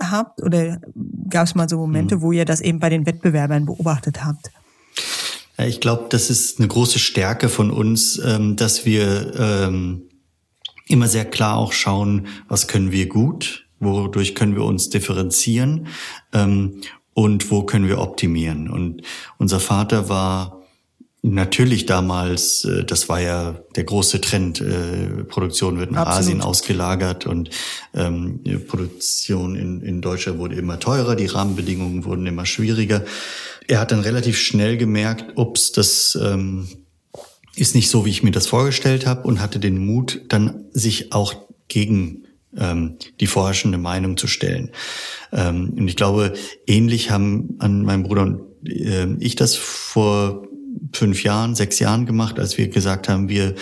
[0.00, 0.42] habt?
[0.42, 0.80] Oder
[1.28, 2.22] gab es mal so Momente, mhm.
[2.22, 4.50] wo ihr das eben bei den Wettbewerbern beobachtet habt?
[5.58, 10.08] Ich glaube, das ist eine große Stärke von uns, ähm, dass wir ähm,
[10.88, 15.86] immer sehr klar auch schauen, was können wir gut, wodurch können wir uns differenzieren
[16.32, 16.80] ähm,
[17.14, 18.68] und wo können wir optimieren.
[18.68, 19.02] Und
[19.38, 20.61] unser Vater war
[21.22, 26.06] natürlich damals, äh, das war ja der große Trend, äh, Produktion wird nach.
[26.06, 27.50] Asien ausgelagert und
[27.94, 33.04] ähm, Produktion in, in Deutschland wurde immer teurer, die Rahmenbedingungen wurden immer schwieriger.
[33.68, 36.68] Er hat dann relativ schnell gemerkt, ups, das ähm,
[37.54, 41.12] ist nicht so, wie ich mir das vorgestellt habe und hatte den Mut, dann sich
[41.12, 41.34] auch
[41.68, 42.24] gegen
[42.56, 44.72] ähm, die vorherrschende Meinung zu stellen.
[45.32, 46.34] Ähm, und ich glaube,
[46.66, 50.48] ähnlich haben an meinem Bruder und äh, ich das vor
[50.92, 53.54] fünf Jahren, sechs Jahren gemacht, als wir gesagt haben, wir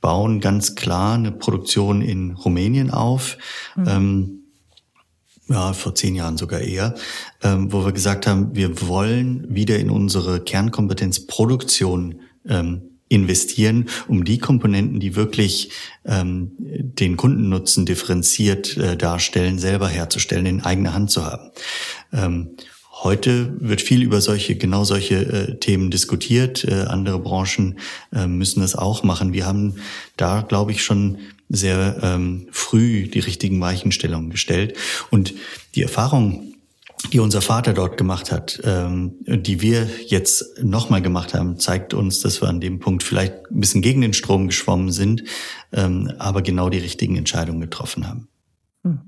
[0.00, 3.38] bauen ganz klar eine Produktion in Rumänien auf.
[3.76, 3.88] Mhm.
[3.88, 4.38] Ähm,
[5.48, 6.94] ja, vor zehn Jahren sogar eher,
[7.42, 14.24] ähm, wo wir gesagt haben, wir wollen wieder in unsere Kernkompetenz Produktion ähm, investieren, um
[14.24, 15.70] die Komponenten, die wirklich
[16.06, 21.50] ähm, den Kundennutzen differenziert äh, darstellen, selber herzustellen, in eigener Hand zu haben.
[22.12, 22.56] Ähm,
[23.02, 26.62] Heute wird viel über solche, genau solche äh, Themen diskutiert.
[26.64, 27.80] Äh, andere Branchen
[28.12, 29.32] äh, müssen das auch machen.
[29.32, 29.74] Wir haben
[30.16, 34.76] da, glaube ich, schon sehr ähm, früh die richtigen Weichenstellungen gestellt.
[35.10, 35.34] Und
[35.74, 36.54] die Erfahrung,
[37.12, 42.20] die unser Vater dort gemacht hat, ähm, die wir jetzt nochmal gemacht haben, zeigt uns,
[42.20, 45.24] dass wir an dem Punkt vielleicht ein bisschen gegen den Strom geschwommen sind,
[45.72, 48.28] ähm, aber genau die richtigen Entscheidungen getroffen haben.
[48.84, 49.00] Hm.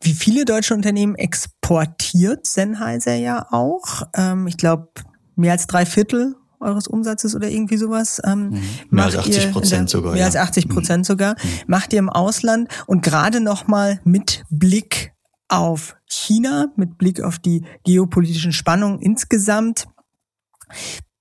[0.00, 4.02] Wie viele deutsche Unternehmen exportiert Sennheiser ja auch?
[4.14, 4.88] Ähm, ich glaube,
[5.36, 8.20] mehr als drei Viertel eures Umsatzes oder irgendwie sowas.
[8.24, 8.62] Ähm, mhm.
[8.90, 10.12] Mehr als 80 Prozent sogar.
[10.12, 10.26] Mehr ja.
[10.26, 11.04] als 80 Prozent mhm.
[11.04, 11.32] sogar.
[11.32, 11.48] Mhm.
[11.66, 15.12] Macht ihr im Ausland und gerade nochmal mit Blick
[15.48, 19.86] auf China, mit Blick auf die geopolitischen Spannungen insgesamt.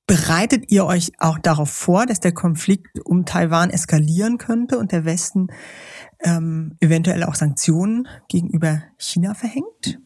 [0.08, 5.06] Bereitet ihr euch auch darauf vor, dass der Konflikt um Taiwan eskalieren könnte und der
[5.06, 5.48] Westen
[6.24, 10.00] ähm, eventuell auch Sanktionen gegenüber China verhängt?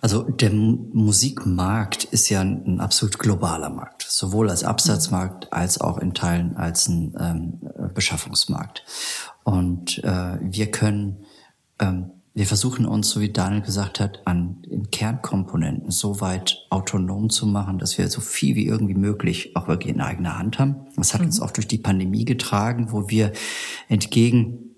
[0.00, 6.12] Also der Musikmarkt ist ja ein, absolut globaler Markt, sowohl als Absatzmarkt als auch in
[6.12, 8.84] Teilen als ein ähm, Beschaffungsmarkt.
[9.44, 11.24] Und äh, wir können
[11.78, 17.28] ähm, wir versuchen uns, so wie Daniel gesagt hat, an den Kernkomponenten so weit autonom
[17.28, 20.86] zu machen, dass wir so viel wie irgendwie möglich auch wirklich in eigener Hand haben.
[20.96, 21.26] Das hat mhm.
[21.26, 23.32] uns auch durch die Pandemie getragen, wo wir
[23.88, 24.71] entgegen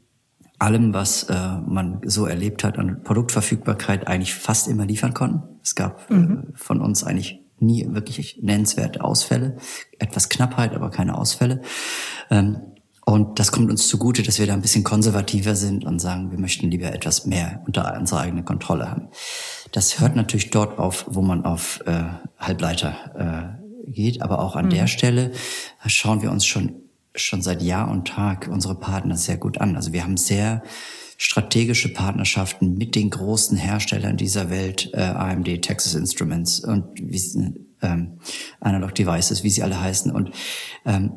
[0.64, 5.42] allem, was äh, man so erlebt hat an Produktverfügbarkeit, eigentlich fast immer liefern konnten.
[5.62, 6.38] Es gab äh, mhm.
[6.54, 9.56] äh, von uns eigentlich nie wirklich nennenswerte Ausfälle.
[9.98, 11.60] Etwas Knappheit, aber keine Ausfälle.
[12.30, 12.60] Ähm,
[13.06, 16.38] und das kommt uns zugute, dass wir da ein bisschen konservativer sind und sagen, wir
[16.38, 19.08] möchten lieber etwas mehr unter unserer eigenen Kontrolle haben.
[19.72, 22.04] Das hört natürlich dort auf, wo man auf äh,
[22.38, 24.70] Halbleiter äh, geht, aber auch an mhm.
[24.70, 25.32] der Stelle
[25.86, 26.83] schauen wir uns schon
[27.14, 29.76] schon seit Jahr und Tag unsere Partner sehr gut an.
[29.76, 30.62] Also wir haben sehr
[31.16, 38.18] strategische Partnerschaften mit den großen Herstellern dieser Welt, äh, AMD, Texas Instruments und wie, ähm,
[38.60, 40.10] Analog Devices, wie sie alle heißen.
[40.10, 40.32] Und
[40.84, 41.12] ähm,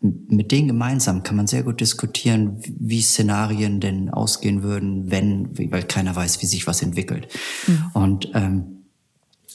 [0.00, 5.84] mit denen gemeinsam kann man sehr gut diskutieren, wie Szenarien denn ausgehen würden, wenn, weil
[5.84, 7.28] keiner weiß, wie sich was entwickelt.
[7.66, 7.84] Mhm.
[7.94, 8.75] Und ähm,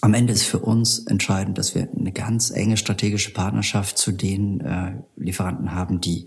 [0.02, 4.60] am Ende ist für uns entscheidend, dass wir eine ganz enge strategische Partnerschaft zu den
[4.62, 6.26] äh, Lieferanten haben, die,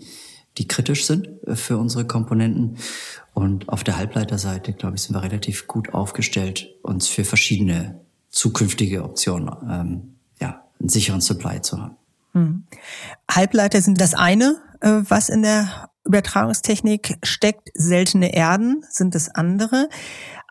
[0.57, 2.77] die kritisch sind äh, für unsere Komponenten.
[3.33, 7.99] Und auf der Halbleiterseite, glaube ich, sind wir relativ gut aufgestellt, uns für verschiedene
[8.29, 11.97] zukünftige Optionen, ähm, ja, einen sicheren Supply zu haben.
[12.31, 12.63] Hm.
[13.29, 17.71] Halbleiter sind das eine, äh, was in der Übertragungstechnik steckt.
[17.73, 19.89] Seltene Erden sind das andere.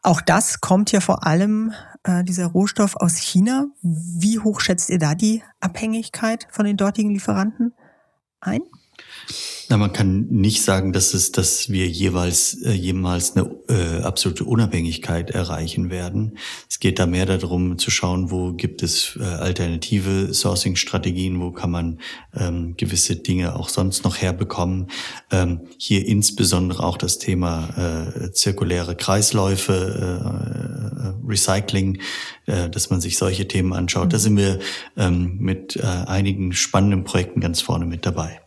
[0.02, 1.72] Auch das kommt ja vor allem
[2.04, 3.66] äh, dieser Rohstoff aus China.
[3.82, 7.74] Wie hoch schätzt ihr da die Abhängigkeit von den dortigen Lieferanten
[8.40, 8.62] ein?
[9.68, 14.44] Na, man kann nicht sagen, dass es, dass wir jeweils äh, jemals eine äh, absolute
[14.44, 16.36] Unabhängigkeit erreichen werden.
[16.68, 21.70] Es geht da mehr darum zu schauen, wo gibt es äh, alternative Sourcing-Strategien, wo kann
[21.70, 22.00] man
[22.34, 24.88] ähm, gewisse Dinge auch sonst noch herbekommen.
[25.30, 32.00] Ähm, hier insbesondere auch das Thema äh, zirkuläre Kreisläufe, äh, Recycling,
[32.46, 34.12] äh, dass man sich solche Themen anschaut.
[34.12, 34.22] Da mhm.
[34.22, 34.58] sind wir
[34.96, 38.43] ähm, mit äh, einigen spannenden Projekten ganz vorne mit dabei.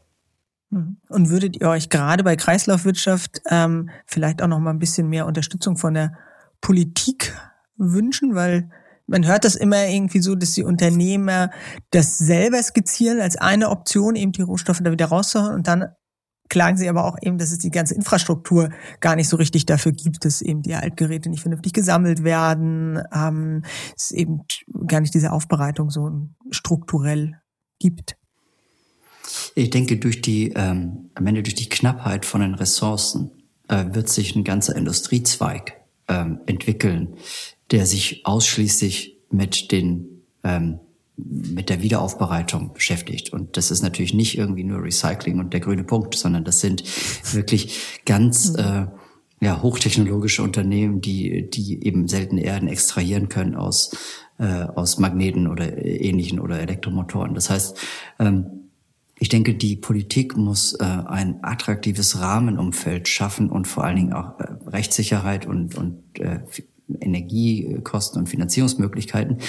[0.70, 0.97] Mhm.
[1.09, 5.26] Und würdet ihr euch gerade bei Kreislaufwirtschaft ähm, vielleicht auch noch mal ein bisschen mehr
[5.26, 6.13] Unterstützung von der
[6.61, 7.34] Politik
[7.78, 8.70] wünschen, weil
[9.05, 11.49] man hört das immer irgendwie so, dass die Unternehmer
[11.91, 15.86] das selber skizzieren als eine Option, eben die Rohstoffe da wieder rauszuhauen und dann
[16.49, 19.91] klagen sie aber auch eben, dass es die ganze Infrastruktur gar nicht so richtig dafür
[19.91, 23.63] gibt, dass eben die Altgeräte nicht vernünftig gesammelt werden, ähm,
[23.95, 24.41] es eben
[24.88, 26.09] gar nicht diese Aufbereitung so
[26.51, 27.34] strukturell
[27.80, 28.15] gibt.
[29.55, 33.32] Ich denke, durch die, ähm, am Ende durch die Knappheit von den Ressourcen
[33.67, 35.73] äh, wird sich ein ganzer Industriezweig
[36.07, 37.15] ähm, entwickeln,
[37.71, 40.80] der sich ausschließlich mit den ähm,
[41.17, 43.34] mit der Wiederaufbereitung beschäftigt.
[43.34, 46.84] Und das ist natürlich nicht irgendwie nur Recycling und der grüne Punkt, sondern das sind
[47.34, 48.59] wirklich ganz mhm.
[48.59, 48.88] äh,
[49.39, 53.91] ja, hochtechnologische Unternehmen, die, die eben seltene Erden extrahieren können aus,
[54.38, 57.34] äh, aus Magneten oder ähnlichen oder Elektromotoren.
[57.34, 57.78] Das heißt,
[58.19, 58.66] ähm,
[59.20, 64.39] ich denke, die Politik muss äh, ein attraktives Rahmenumfeld schaffen und vor allen Dingen auch
[64.39, 66.39] äh, Rechtssicherheit und, und äh,
[66.99, 69.39] Energiekosten und Finanzierungsmöglichkeiten,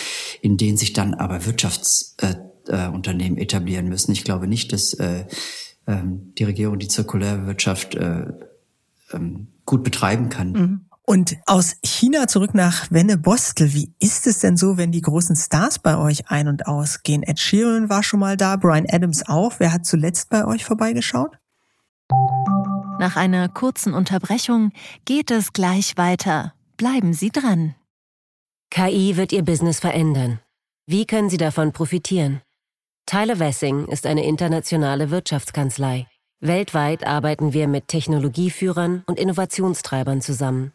[0.41, 4.13] in denen sich dann aber Wirtschaftsunternehmen äh, äh, etablieren müssen.
[4.13, 5.25] Ich glaube nicht, dass äh,
[5.87, 9.21] äh, die Regierung die Zirkulärwirtschaft äh, äh,
[9.67, 10.53] gut betreiben kann.
[10.53, 10.81] Mhm.
[11.09, 13.73] Und aus China zurück nach Wenne Bostel.
[13.73, 17.23] Wie ist es denn so, wenn die großen Stars bei euch ein- und ausgehen?
[17.23, 19.55] Ed Sheeran war schon mal da, Brian Adams auch.
[19.57, 21.39] Wer hat zuletzt bei euch vorbeigeschaut?
[22.99, 24.71] Nach einer kurzen Unterbrechung
[25.07, 26.53] geht es gleich weiter.
[26.77, 27.75] Bleiben Sie dran.
[28.69, 30.41] KI wird Ihr Business verändern.
[30.87, 32.43] Wie können Sie davon profitieren?
[33.07, 36.07] Tyler Wessing ist eine internationale Wirtschaftskanzlei.
[36.41, 40.75] Weltweit arbeiten wir mit Technologieführern und Innovationstreibern zusammen.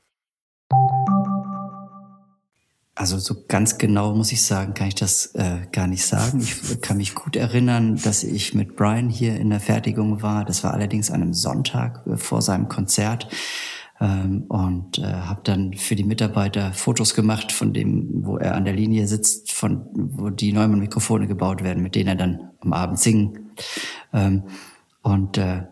[3.01, 6.39] Also so ganz genau muss ich sagen, kann ich das äh, gar nicht sagen.
[6.39, 10.45] Ich kann mich gut erinnern, dass ich mit Brian hier in der Fertigung war.
[10.45, 13.27] Das war allerdings an einem Sonntag äh, vor seinem Konzert
[13.99, 18.65] ähm, und äh, habe dann für die Mitarbeiter Fotos gemacht von dem, wo er an
[18.65, 22.99] der Linie sitzt, von wo die Neumann-Mikrofone gebaut werden, mit denen er dann am Abend
[22.99, 23.49] singen.
[24.13, 24.43] Ähm,
[25.01, 25.63] und äh,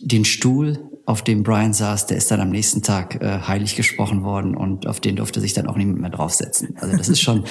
[0.00, 4.22] den Stuhl, auf dem Brian saß, der ist dann am nächsten Tag äh, heilig gesprochen
[4.22, 6.76] worden und auf den durfte sich dann auch niemand mehr draufsetzen.
[6.80, 7.44] Also das ist schon,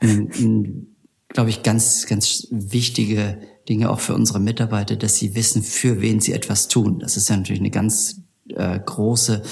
[0.00, 0.96] ein, ein,
[1.28, 6.20] glaube ich, ganz, ganz wichtige Dinge auch für unsere Mitarbeiter, dass sie wissen, für wen
[6.20, 6.98] sie etwas tun.
[7.00, 9.42] Das ist ja natürlich eine ganz äh, große,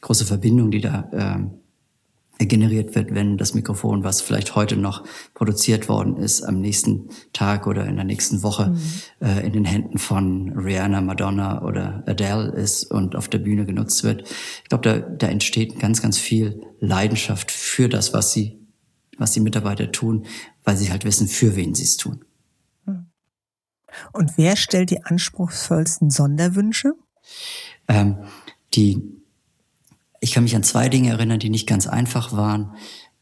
[0.00, 1.65] große Verbindung, die da äh,
[2.38, 7.66] generiert wird, wenn das Mikrofon, was vielleicht heute noch produziert worden ist, am nächsten Tag
[7.66, 9.26] oder in der nächsten Woche mhm.
[9.26, 14.04] äh, in den Händen von Rihanna, Madonna oder Adele ist und auf der Bühne genutzt
[14.04, 14.28] wird.
[14.62, 18.60] Ich glaube, da, da entsteht ganz, ganz viel Leidenschaft für das, was sie,
[19.16, 20.26] was die Mitarbeiter tun,
[20.62, 22.24] weil sie halt wissen, für wen sie es tun.
[22.84, 23.06] Mhm.
[24.12, 26.92] Und wer stellt die anspruchsvollsten Sonderwünsche?
[27.88, 28.18] Ähm,
[28.74, 29.22] die
[30.20, 32.74] ich kann mich an zwei Dinge erinnern, die nicht ganz einfach waren.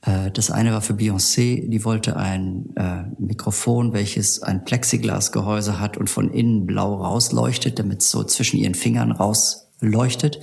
[0.02, 5.96] Äh, das eine war für Beyoncé, die wollte ein äh, Mikrofon, welches ein Plexiglasgehäuse hat
[5.96, 10.40] und von innen blau rausleuchtet, damit es so zwischen ihren Fingern rausleuchtet.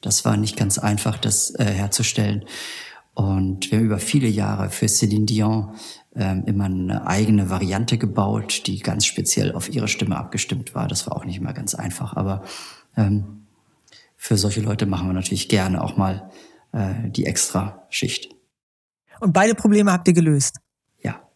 [0.00, 2.44] Das war nicht ganz einfach, das äh, herzustellen.
[3.14, 5.74] Und wir haben über viele Jahre für Céline Dion
[6.16, 10.88] ähm, immer eine eigene Variante gebaut, die ganz speziell auf ihre Stimme abgestimmt war.
[10.88, 12.42] Das war auch nicht immer ganz einfach, aber
[12.96, 13.43] ähm,
[14.24, 16.30] für solche Leute machen wir natürlich gerne auch mal
[16.72, 18.34] äh, die extra Schicht.
[19.20, 20.60] Und beide Probleme habt ihr gelöst?
[21.02, 21.28] Ja.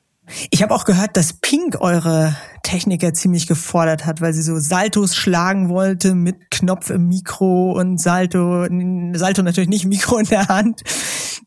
[0.51, 5.14] Ich habe auch gehört, dass Pink eure Techniker ziemlich gefordert hat, weil sie so Saltos
[5.14, 8.66] schlagen wollte mit Knopf im Mikro und Salto,
[9.12, 10.80] Salto natürlich nicht Mikro in der Hand.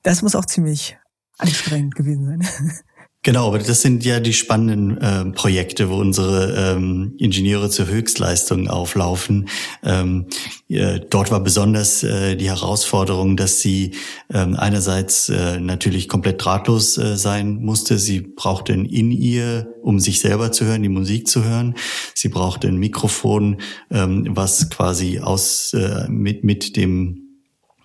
[0.04, 0.96] Das muss auch ziemlich
[1.40, 2.82] anstrengend gewesen sein.
[3.24, 8.68] Genau, aber das sind ja die spannenden äh, Projekte, wo unsere ähm, Ingenieure zur Höchstleistung
[8.68, 9.48] auflaufen.
[9.84, 10.26] Ähm,
[10.70, 13.92] äh, dort war besonders äh, die Herausforderung, dass sie
[14.34, 18.00] ähm, einerseits äh, natürlich komplett drahtlos äh, sein musste.
[18.00, 21.76] Sie brauchte ein In-Ear, um sich selber zu hören, die Musik zu hören.
[22.16, 23.62] Sie brauchte ein Mikrofon,
[23.92, 27.31] ähm, was quasi aus äh, mit mit dem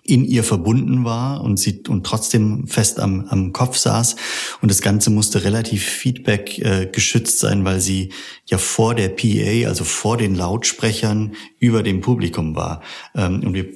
[0.07, 4.15] in ihr verbunden war und sie und trotzdem fest am, am Kopf saß.
[4.61, 8.13] Und das Ganze musste relativ Feedback äh, geschützt sein, weil sie
[8.45, 12.81] ja vor der PA, also vor den Lautsprechern über dem Publikum war.
[13.15, 13.67] Ähm, und wir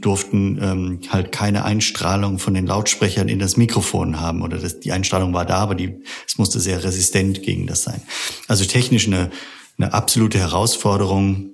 [0.00, 4.42] durften ähm, halt keine Einstrahlung von den Lautsprechern in das Mikrofon haben.
[4.42, 8.00] Oder das, die Einstrahlung war da, aber die, es musste sehr resistent gegen das sein.
[8.46, 9.30] Also technisch eine,
[9.76, 11.50] eine absolute Herausforderung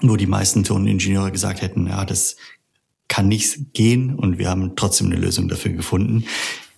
[0.00, 2.36] wo die meisten Toningenieure gesagt hätten, ja, das
[3.08, 6.24] kann nicht gehen und wir haben trotzdem eine Lösung dafür gefunden.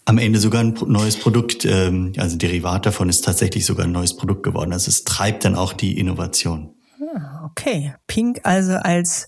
[0.05, 4.17] Am Ende sogar ein neues Produkt, ähm, also Derivat davon ist tatsächlich sogar ein neues
[4.17, 4.73] Produkt geworden.
[4.73, 6.75] Also es treibt dann auch die Innovation.
[7.15, 9.27] Ah, okay, Pink also als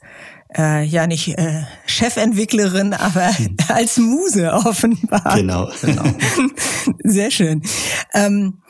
[0.56, 3.56] äh, ja nicht äh, Chefentwicklerin, aber hm.
[3.68, 5.36] als Muse offenbar.
[5.36, 6.04] Genau, genau.
[7.04, 7.62] Sehr schön.
[8.14, 8.62] Ähm,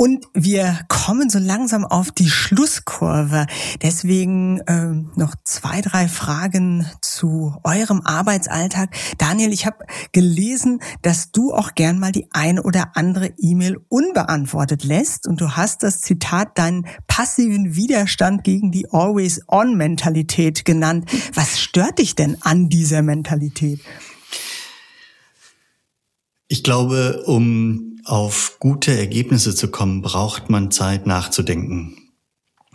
[0.00, 3.46] und wir kommen so langsam auf die Schlusskurve.
[3.82, 8.96] Deswegen ähm, noch zwei, drei Fragen zu eurem Arbeitsalltag.
[9.18, 14.84] Daniel, ich habe gelesen, dass du auch gern mal die eine oder andere E-Mail unbeantwortet
[14.84, 15.26] lässt.
[15.26, 21.10] Und du hast das Zitat deinen passiven Widerstand gegen die Always-On-Mentalität genannt.
[21.34, 23.80] Was stört dich denn an dieser Mentalität?
[26.48, 31.96] Ich glaube, um auf gute Ergebnisse zu kommen, braucht man Zeit nachzudenken.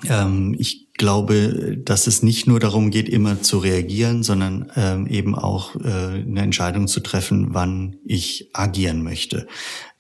[0.08, 5.36] Ähm, ich glaube, dass es nicht nur darum geht, immer zu reagieren, sondern ähm, eben
[5.36, 9.48] auch äh, eine Entscheidung zu treffen, wann ich agieren möchte.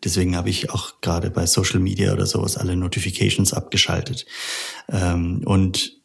[0.04, 4.26] Deswegen habe ich auch gerade bei Social Media oder sowas alle Notifications abgeschaltet.
[4.90, 6.02] Ähm, und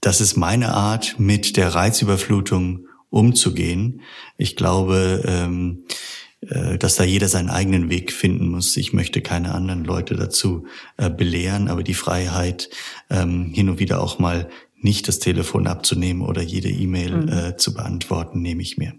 [0.00, 4.02] das ist meine Art, mit der Reizüberflutung umzugehen.
[4.36, 5.94] Ich glaube, ähm, äh,
[6.78, 8.76] dass da jeder seinen eigenen Weg finden muss.
[8.76, 10.66] Ich möchte keine anderen Leute dazu
[10.96, 12.70] äh, belehren, aber die Freiheit,
[13.10, 14.48] ähm, hin und wieder auch mal
[14.80, 17.28] nicht das Telefon abzunehmen oder jede E-Mail mhm.
[17.28, 18.94] äh, zu beantworten, nehme ich mir.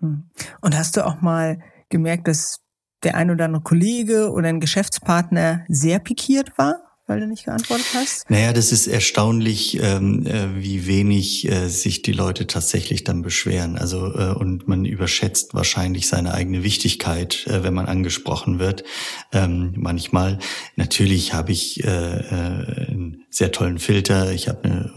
[0.00, 0.30] Mhm.
[0.62, 1.60] Und hast du auch mal
[1.90, 2.60] gemerkt, dass
[3.02, 6.91] der ein oder andere Kollege oder ein Geschäftspartner sehr pikiert war?
[7.06, 8.30] Weil du nicht geantwortet hast?
[8.30, 13.76] Naja, das ist erstaunlich, ähm, äh, wie wenig äh, sich die Leute tatsächlich dann beschweren.
[13.76, 18.84] Also äh, und man überschätzt wahrscheinlich seine eigene Wichtigkeit, äh, wenn man angesprochen wird.
[19.32, 20.38] Ähm, manchmal.
[20.76, 24.30] Natürlich habe ich äh, äh, einen sehr tollen Filter.
[24.30, 24.92] Ich habe eine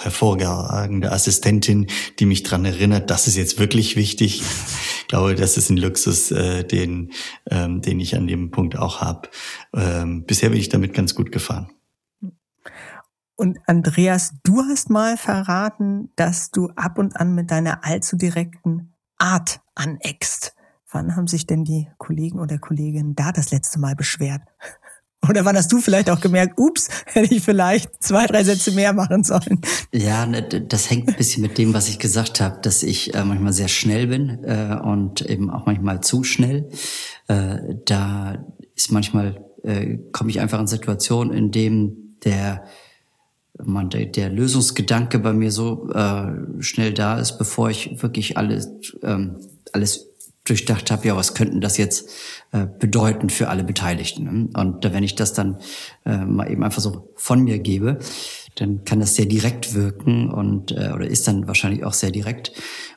[0.00, 1.86] hervorragende Assistentin,
[2.18, 4.42] die mich dran erinnert, das ist jetzt wirklich wichtig.
[5.02, 7.12] Ich glaube, das ist ein Luxus, äh, den,
[7.50, 9.28] ähm, den ich an dem Punkt auch habe.
[9.74, 11.68] Ähm, bisher bin ich damit ganz gut gefahren.
[13.36, 18.94] Und Andreas, du hast mal verraten, dass du ab und an mit deiner allzu direkten
[19.18, 20.54] Art aneckst.
[20.90, 24.42] Wann haben sich denn die Kollegen oder Kolleginnen da das letzte Mal beschwert?
[25.28, 28.92] Oder wann hast du vielleicht auch gemerkt, ups, hätte ich vielleicht zwei, drei Sätze mehr
[28.92, 29.60] machen sollen?
[29.92, 33.24] Ja, ne, das hängt ein bisschen mit dem, was ich gesagt habe, dass ich äh,
[33.24, 36.68] manchmal sehr schnell bin äh, und eben auch manchmal zu schnell.
[37.28, 38.44] Äh, da
[38.74, 39.44] ist manchmal,
[40.12, 42.64] komme ich einfach in Situationen, in dem der
[43.56, 45.88] der, Lösungsgedanke bei mir so
[46.58, 48.68] schnell da ist, bevor ich wirklich alles,
[49.02, 49.38] ähm,
[49.72, 50.13] alles
[50.44, 52.10] durchdacht habe, ja, was könnten das jetzt
[52.52, 54.50] äh, bedeuten für alle Beteiligten.
[54.54, 55.58] Und wenn ich das dann
[56.04, 57.98] äh, mal eben einfach so von mir gebe,
[58.56, 62.52] dann kann das sehr direkt wirken und äh, oder ist dann wahrscheinlich auch sehr direkt.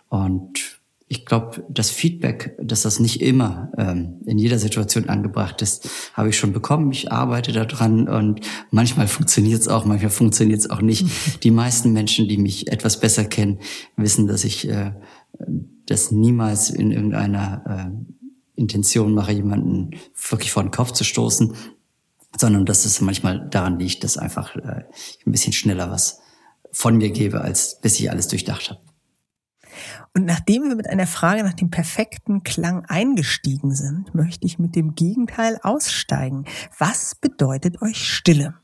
[0.09, 0.77] Und
[1.09, 6.29] ich glaube, das Feedback, dass das nicht immer ähm, in jeder Situation angebracht ist, habe
[6.29, 6.91] ich schon bekommen.
[6.91, 8.41] Ich arbeite daran und
[8.71, 11.05] manchmal funktioniert es auch, manchmal funktioniert es auch nicht.
[11.43, 13.59] Die meisten Menschen, die mich etwas besser kennen,
[13.95, 14.91] wissen, dass ich äh,
[15.87, 17.63] das niemals in irgendeiner
[17.95, 19.91] äh, Intention mache, jemanden
[20.29, 21.55] wirklich vor den Kopf zu stoßen,
[22.37, 26.19] sondern dass es manchmal daran liegt, dass einfach äh, ich ein bisschen schneller was
[26.71, 28.81] von mir gebe, als bis ich alles durchdacht habe.
[30.13, 34.75] Und nachdem wir mit einer Frage nach dem perfekten Klang eingestiegen sind, möchte ich mit
[34.75, 36.45] dem Gegenteil aussteigen.
[36.77, 38.55] Was bedeutet euch Stille?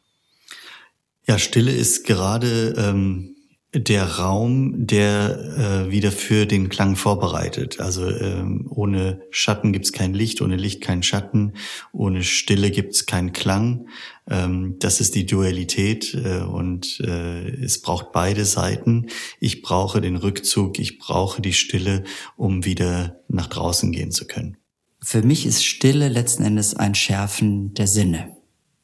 [1.28, 3.32] Ja, Stille ist gerade ähm,
[3.74, 7.80] der Raum, der äh, wieder für den Klang vorbereitet.
[7.80, 11.53] Also ähm, ohne Schatten gibt's kein Licht, ohne Licht kein Schatten,
[11.91, 13.88] ohne Stille gibt's keinen Klang.
[14.30, 19.07] Ähm, das ist die Dualität äh, und äh, es braucht beide Seiten.
[19.39, 22.03] Ich brauche den Rückzug, ich brauche die Stille,
[22.38, 24.57] um wieder nach draußen gehen zu können.
[25.01, 28.38] Für mich ist Stille letzten Endes ein Schärfen der Sinne,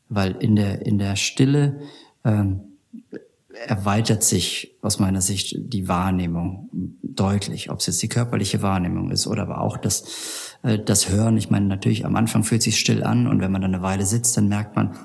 [0.10, 1.80] weil in der in der Stille
[2.26, 2.62] ähm,
[3.68, 6.70] erweitert sich aus meiner Sicht die Wahrnehmung
[7.04, 11.38] deutlich, ob es jetzt die körperliche Wahrnehmung ist oder aber auch das, äh, das Hören.
[11.38, 14.06] Ich meine, natürlich am Anfang fühlt sich still an und wenn man dann eine Weile
[14.06, 14.98] sitzt, dann merkt man,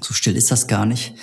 [0.00, 1.14] so still ist das gar nicht.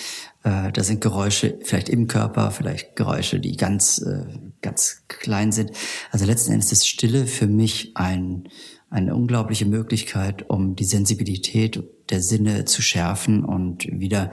[0.44, 4.26] Äh, da sind Geräusche vielleicht im Körper, vielleicht Geräusche, die ganz, äh,
[4.62, 5.72] ganz klein sind.
[6.12, 8.50] Also letzten Endes ist Stille für mich ein,
[8.90, 14.32] eine unglaubliche Möglichkeit, um die Sensibilität der Sinne zu schärfen und wieder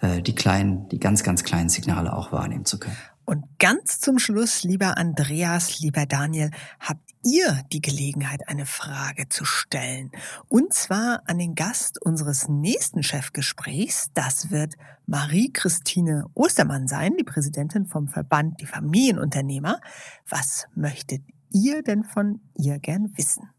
[0.00, 2.96] äh, die kleinen, die ganz, ganz kleinen Signale auch wahrnehmen zu können.
[3.26, 9.44] Und ganz zum Schluss, lieber Andreas, lieber Daniel, habt ihr die Gelegenheit, eine Frage zu
[9.44, 10.12] stellen.
[10.48, 14.10] Und zwar an den Gast unseres nächsten Chefgesprächs.
[14.14, 14.74] Das wird
[15.06, 19.80] Marie-Christine Ostermann sein, die Präsidentin vom Verband Die Familienunternehmer.
[20.28, 23.50] Was möchtet ihr denn von ihr gern wissen?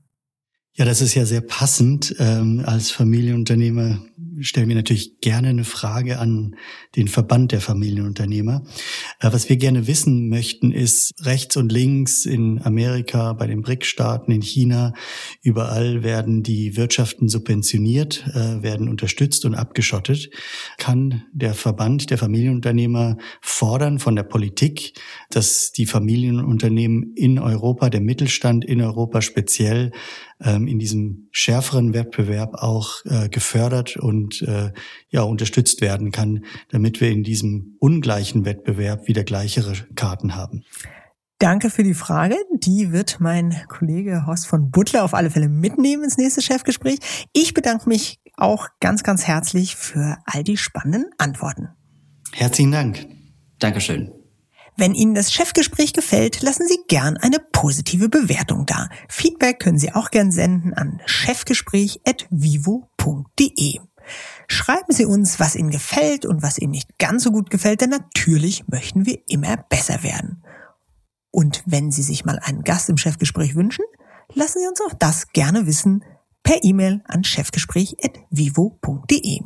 [0.77, 2.15] Ja, das ist ja sehr passend.
[2.19, 3.99] Ähm, als Familienunternehmer
[4.41, 6.55] stellen wir natürlich gerne eine Frage an
[6.95, 8.63] den Verband der Familienunternehmer.
[9.19, 14.31] Äh, was wir gerne wissen möchten, ist rechts und links in Amerika, bei den BRIC-Staaten,
[14.31, 14.93] in China,
[15.41, 20.29] überall werden die Wirtschaften subventioniert, äh, werden unterstützt und abgeschottet.
[20.77, 24.93] Kann der Verband der Familienunternehmer fordern von der Politik,
[25.29, 29.91] dass die Familienunternehmen in Europa, der Mittelstand in Europa speziell,
[30.43, 34.71] ähm, in diesem schärferen Wettbewerb auch äh, gefördert und äh,
[35.09, 40.63] ja unterstützt werden kann, damit wir in diesem ungleichen Wettbewerb wieder gleichere Karten haben.
[41.37, 42.35] Danke für die Frage.
[42.51, 46.97] Die wird mein Kollege Horst von Butler auf alle Fälle mitnehmen ins nächste Chefgespräch.
[47.33, 51.69] Ich bedanke mich auch ganz, ganz herzlich für all die spannenden Antworten.
[52.31, 53.05] Herzlichen Dank.
[53.59, 54.16] Dankeschön.
[54.79, 58.89] Wenn Ihnen das Chefgespräch gefällt, lassen Sie gern eine positive Bewertung da.
[59.09, 63.79] Feedback können Sie auch gern senden an chefgespräch.vivo.de.
[64.47, 67.89] Schreiben Sie uns, was Ihnen gefällt und was Ihnen nicht ganz so gut gefällt, denn
[67.89, 70.43] natürlich möchten wir immer besser werden.
[71.31, 73.85] Und wenn Sie sich mal einen Gast im Chefgespräch wünschen,
[74.35, 76.05] lassen Sie uns auch das gerne wissen
[76.43, 79.41] per E-Mail an chefgespräch.vivo.de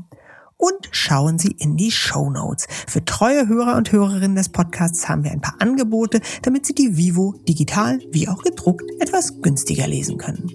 [0.62, 2.68] und schauen Sie in die Show Notes.
[2.88, 6.96] Für treue Hörer und Hörerinnen des Podcasts haben wir ein paar Angebote, damit Sie die
[6.96, 10.50] Vivo digital wie auch gedruckt etwas günstiger lesen können.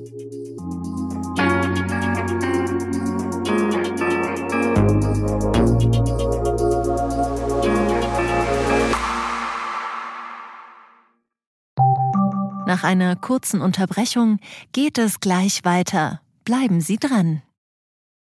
[12.66, 14.38] Nach einer kurzen Unterbrechung
[14.72, 16.20] geht es gleich weiter.
[16.44, 17.42] Bleiben Sie dran.